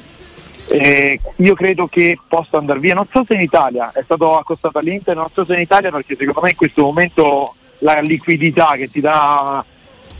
e 0.71 1.19
io 1.37 1.55
credo 1.55 1.87
che 1.87 2.17
possa 2.27 2.57
andare 2.57 2.79
via, 2.79 2.93
non 2.93 3.07
so 3.09 3.23
se 3.25 3.33
in 3.33 3.41
Italia, 3.41 3.91
è 3.91 4.03
stato 4.03 4.37
accostato 4.37 4.77
all'Inter, 4.77 5.15
non 5.15 5.25
so 5.33 5.43
se 5.43 5.55
in 5.55 5.61
Italia 5.61 5.89
perché 5.89 6.15
secondo 6.15 6.41
me 6.41 6.51
in 6.51 6.55
questo 6.55 6.83
momento 6.83 7.55
la 7.79 7.99
liquidità 8.01 8.75
che 8.75 8.87
ti 8.87 8.99
dà 8.99 9.65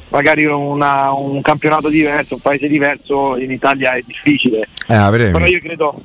magari 0.10 0.46
una, 0.46 1.12
un 1.12 1.40
campionato 1.42 1.90
diverso, 1.90 2.34
un 2.36 2.42
paese 2.42 2.68
diverso 2.68 3.38
in 3.38 3.52
Italia 3.52 3.94
è 3.94 4.02
difficile. 4.04 4.68
Eh, 4.88 5.30
però 5.32 5.46
io 5.46 5.60
credo, 5.60 5.96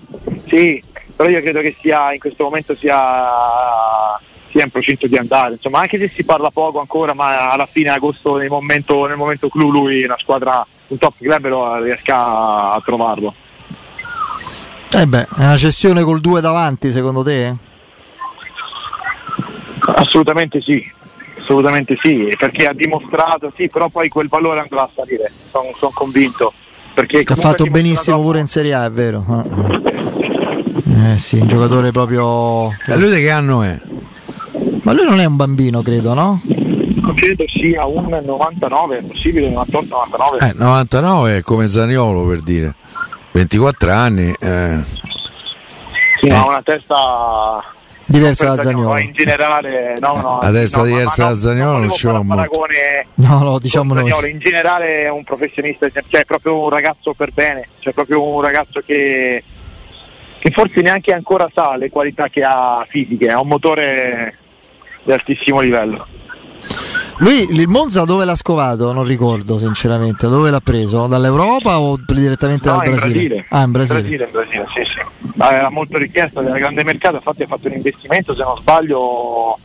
sì, 0.47 0.83
però 1.16 1.30
io 1.30 1.40
credo 1.40 1.61
che 1.62 1.75
sia 1.80 2.12
in 2.12 2.18
questo 2.18 2.44
momento 2.44 2.75
sia, 2.75 3.00
sia 4.54 4.62
in 4.62 4.70
procinto 4.70 5.08
di 5.08 5.16
andare, 5.16 5.54
insomma 5.54 5.80
anche 5.80 5.99
se 5.99 6.08
si 6.08 6.23
parla 6.25 6.49
poco 6.50 6.78
ancora, 6.78 7.12
ma 7.12 7.50
alla 7.50 7.66
fine 7.66 7.88
agosto 7.88 8.37
nel 8.37 8.49
momento, 8.49 9.04
nel 9.06 9.16
momento 9.16 9.49
clou 9.49 9.68
lui 9.68 10.02
è 10.02 10.04
una 10.04 10.16
squadra 10.16 10.64
un 10.87 10.99
top 10.99 11.14
club 11.18 11.49
lo 11.49 11.82
riesca 11.82 12.73
a 12.73 12.80
trovarlo. 12.84 13.34
Eh 14.92 15.06
beh, 15.06 15.23
è 15.23 15.42
una 15.42 15.56
cessione 15.56 16.04
col 16.04 16.20
2 16.20 16.40
davanti 16.40 16.92
secondo 16.92 17.25
te? 17.25 17.52
Assolutamente 19.80 20.61
sì, 20.61 20.88
assolutamente 21.37 21.96
sì, 22.00 22.32
perché 22.38 22.66
ha 22.66 22.73
dimostrato, 22.73 23.52
sì, 23.56 23.68
però 23.68 23.88
poi 23.88 24.08
quel 24.08 24.28
valore 24.28 24.61
andrà 24.61 24.82
a 24.82 24.90
salire, 24.94 25.32
sono 25.50 25.73
son 25.76 25.90
convinto. 25.92 26.52
Perché 26.94 27.25
ha 27.26 27.34
fatto 27.34 27.64
benissimo 27.64 28.20
pure 28.20 28.38
in 28.38 28.46
Serie 28.46 28.72
A, 28.72 28.85
è 28.85 28.90
vero. 28.90 29.24
Eh 30.87 31.18
sì, 31.18 31.38
un 31.38 31.48
giocatore 31.48 31.90
proprio. 31.90 32.68
E 32.87 32.96
lui 32.96 33.12
di 33.12 33.20
che 33.20 33.31
anno 33.31 33.62
è? 33.62 33.76
Ma 34.85 34.92
lui 34.92 35.05
non 35.05 35.18
è 35.18 35.25
un 35.25 35.37
bambino, 35.37 35.83
credo, 35.83 36.12
no? 36.14 36.40
credo 37.14 37.44
sia 37.49 37.87
un 37.87 38.20
99, 38.23 38.99
è 38.99 39.03
possibile 39.03 39.49
98-99. 39.51 40.49
Eh, 40.49 40.53
99 40.55 41.37
è 41.38 41.42
come 41.42 41.68
Zaniolo 41.68 42.27
per 42.27 42.42
dire, 42.42 42.75
24 43.33 43.92
anni. 43.92 44.35
Eh. 44.38 44.83
Sì, 46.20 46.27
eh. 46.27 46.35
una 46.35 46.62
testa 46.62 47.64
diversa 48.05 48.55
da 48.55 48.62
Zaniolo. 48.62 48.99
In 48.99 49.12
generale, 49.12 49.97
no, 50.01 50.20
no. 50.20 50.38
La 50.42 50.51
testa 50.51 50.79
no, 50.79 50.85
diversa 50.85 51.29
da 51.29 51.38
Zaniolo 51.38 51.79
non 51.79 51.88
c'è 51.88 52.11
un 52.11 52.27
paragone. 52.27 53.07
No, 53.14 53.38
no, 53.38 53.59
diciamo 53.59 53.94
noi. 53.94 54.31
In 54.31 54.38
generale 54.38 55.05
è 55.05 55.11
un 55.11 55.25
professionista, 55.25 55.88
cioè 55.88 56.20
è 56.20 56.25
proprio 56.25 56.61
un 56.61 56.68
ragazzo 56.68 57.14
per 57.14 57.33
bene, 57.33 57.68
cioè 57.79 57.94
proprio 57.94 58.23
un 58.23 58.42
ragazzo 58.42 58.81
che, 58.85 59.42
che 60.38 60.51
forse 60.51 60.83
neanche 60.83 61.14
ancora 61.14 61.49
sa 61.53 61.77
le 61.77 61.88
qualità 61.88 62.29
che 62.29 62.42
ha 62.42 62.85
fisiche, 62.87 63.31
ha 63.31 63.40
un 63.40 63.49
motore 63.49 64.38
di 65.05 65.12
altissimo 65.12 65.61
livello. 65.61 66.07
Lui 67.19 67.47
il 67.49 67.69
Monza 67.69 68.05
dove 68.05 68.25
l'ha 68.25 68.35
scovato? 68.35 68.93
Non 68.93 69.05
ricordo 69.05 69.57
sinceramente, 69.57 70.27
dove 70.27 70.51
l'ha 70.51 70.61
preso? 70.61 71.07
Dall'Europa 71.07 71.79
o 71.79 71.97
direttamente 72.05 72.69
no, 72.69 72.77
dal 72.77 72.90
Brasile? 72.90 73.12
Brasile? 73.12 73.47
Ah, 73.51 73.62
in 73.62 73.71
Brasile. 73.71 74.01
Brasile, 74.01 74.27
Brasile 74.27 74.67
sì, 74.75 74.85
sì. 74.85 75.40
Era 75.40 75.71
molto 75.71 75.97
richiesta, 75.99 76.43
era 76.43 76.59
grande 76.59 76.83
mercato, 76.83 77.17
infatti 77.17 77.43
ha 77.45 77.47
fatto 77.47 77.69
un 77.69 77.75
investimento, 77.75 78.35
se 78.35 78.43
non 78.43 78.57
sbaglio, 78.57 79.59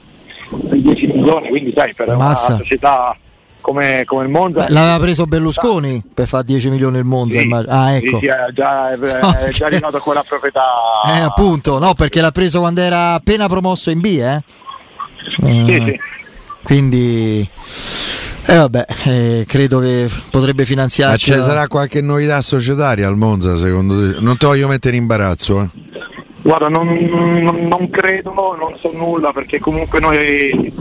di 0.50 0.82
10 0.82 1.08
milioni, 1.08 1.50
quindi 1.50 1.72
sai, 1.72 1.94
per 1.96 2.16
Mazza. 2.16 2.54
una 2.54 2.58
società 2.58 3.18
come, 3.62 4.04
come, 4.06 4.24
il 4.26 4.30
Monza. 4.30 4.66
Beh, 4.66 4.72
l'aveva 4.72 5.00
preso 5.00 5.26
Berlusconi 5.26 6.04
per 6.14 6.28
fare 6.28 6.44
10 6.44 6.70
milioni 6.70 6.98
il 7.00 7.04
Monza. 7.04 7.40
Sì, 7.40 7.50
ah, 7.68 7.94
ecco. 7.94 8.20
Sì, 8.20 8.26
sì, 8.26 8.28
è 8.28 8.52
già, 8.54 8.92
è, 8.94 8.98
è 8.98 9.50
già 9.50 9.66
arrivato 9.66 9.98
a 9.98 10.02
quella 10.02 10.24
proprietà. 10.24 10.64
Eh, 11.08 11.20
appunto, 11.22 11.80
no, 11.80 11.96
perché 11.96 12.22
l'ha 12.22 12.32
preso 12.32 12.60
quando 12.60 12.82
era 12.82 13.14
appena 13.14 13.48
promosso 13.48 13.90
in 13.90 14.00
B, 14.00 14.06
eh? 14.06 14.42
Sì, 15.36 15.44
uh, 15.44 15.84
sì. 15.84 16.00
Quindi 16.64 17.50
eh 18.46 18.56
vabbè, 18.56 18.86
eh, 19.06 19.46
credo 19.48 19.80
che 19.80 20.10
potrebbe 20.32 20.66
finanziarci. 20.66 21.30
Ma 21.30 21.36
ci 21.38 21.44
sarà 21.44 21.68
qualche 21.68 22.02
novità 22.02 22.42
societaria 22.42 23.08
al 23.08 23.16
Monza 23.16 23.56
secondo 23.56 24.12
te? 24.12 24.20
Non 24.22 24.38
ti 24.38 24.46
voglio 24.48 24.68
mettere 24.68 24.96
in 24.96 25.04
imbarazzo. 25.04 25.62
Eh. 25.62 25.88
Guarda, 26.42 26.68
non, 26.68 26.88
non, 26.88 27.68
non, 27.68 27.90
credo, 27.90 28.32
non 28.34 28.76
so 28.80 28.92
nulla 28.94 29.32
perché 29.34 29.60
comunque 29.60 30.00
noi 30.00 30.16
eh, 30.18 30.72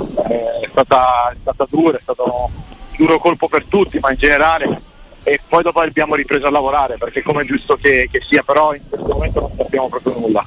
è, 0.62 0.68
stata, 0.70 1.30
è 1.32 1.36
stata 1.38 1.66
dura, 1.68 1.98
è 1.98 2.00
stato 2.00 2.24
un 2.24 2.62
duro 2.96 3.18
colpo 3.18 3.48
per 3.48 3.64
tutti, 3.66 3.98
ma 3.98 4.12
in 4.12 4.16
generale 4.18 4.80
e 5.24 5.38
poi 5.46 5.62
dopo 5.62 5.80
abbiamo 5.80 6.14
ripreso 6.14 6.46
a 6.46 6.50
lavorare 6.50 6.96
perché 6.96 7.22
come 7.22 7.42
è 7.42 7.44
giusto 7.44 7.76
che, 7.76 8.08
che 8.10 8.22
sia, 8.26 8.42
però 8.42 8.72
in 8.72 8.80
questo 8.88 9.08
momento 9.12 9.40
non 9.40 9.50
sappiamo 9.58 9.88
proprio 9.88 10.18
nulla. 10.18 10.46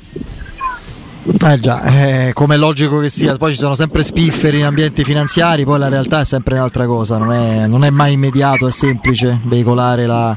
Eh 1.23 1.59
già, 1.59 1.83
eh, 1.83 2.33
come 2.33 2.55
è 2.55 2.57
logico 2.57 2.97
che 2.97 3.09
sia, 3.09 3.37
poi 3.37 3.51
ci 3.51 3.59
sono 3.59 3.75
sempre 3.75 4.01
spifferi 4.01 4.57
in 4.57 4.65
ambienti 4.65 5.03
finanziari, 5.03 5.65
poi 5.65 5.77
la 5.77 5.87
realtà 5.87 6.21
è 6.21 6.25
sempre 6.25 6.55
un'altra 6.55 6.87
cosa, 6.87 7.19
non 7.19 7.31
è, 7.31 7.67
non 7.67 7.83
è 7.83 7.91
mai 7.91 8.13
immediato, 8.13 8.65
è 8.65 8.71
semplice 8.71 9.39
veicolare 9.43 10.07
la, 10.07 10.35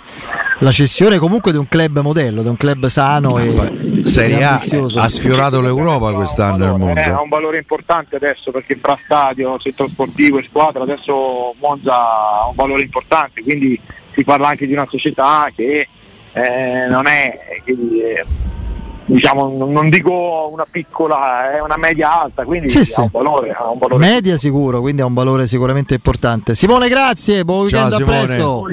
la, 0.58 0.70
cessione 0.72 1.16
comunque 1.16 1.52
di 1.52 1.56
un 1.56 1.66
club 1.68 2.00
modello, 2.00 2.42
di 2.42 2.48
un 2.48 2.58
club 2.58 2.84
sano 2.88 3.38
e 3.38 4.02
Serie 4.04 4.44
A 4.44 4.60
ha 4.96 5.08
sfiorato 5.08 5.62
l'Europa 5.62 6.12
quest'anno 6.12 6.74
il 6.74 6.78
Monza. 6.78 7.00
Eh, 7.00 7.10
ha 7.12 7.22
un 7.22 7.30
valore 7.30 7.56
importante 7.56 8.16
adesso 8.16 8.50
perché 8.50 8.76
fra 8.76 8.98
stadio, 9.02 9.58
settore 9.58 9.88
sportivo 9.88 10.36
e 10.38 10.42
squadra 10.42 10.82
adesso 10.82 11.54
Monza 11.60 11.94
ha 11.94 12.46
un 12.46 12.54
valore 12.54 12.82
importante, 12.82 13.42
quindi 13.42 13.80
si 14.12 14.22
parla 14.22 14.48
anche 14.48 14.66
di 14.66 14.74
una 14.74 14.86
società 14.86 15.48
che 15.56 15.88
eh, 16.34 16.86
non 16.90 17.06
è... 17.06 17.62
Che, 17.64 18.24
diciamo, 19.06 19.52
non 19.68 19.90
dico 19.90 20.48
una 20.52 20.66
piccola, 20.70 21.52
è 21.52 21.60
una 21.60 21.76
media 21.76 22.22
alta, 22.22 22.44
quindi 22.44 22.68
sì, 22.68 22.78
ha, 22.78 22.84
sì. 22.84 23.00
Un 23.00 23.08
valore, 23.12 23.50
ha, 23.50 23.68
Un 23.68 23.78
valore, 23.78 24.06
Media 24.06 24.36
sicuro, 24.36 24.80
quindi 24.80 25.02
ha 25.02 25.06
un 25.06 25.14
valore 25.14 25.46
sicuramente 25.46 25.94
importante. 25.94 26.54
Simone, 26.54 26.88
grazie, 26.88 27.44
buon 27.44 27.62
weekend, 27.62 27.90
Ciao, 27.90 28.00
a 28.00 28.04
presto. 28.04 28.66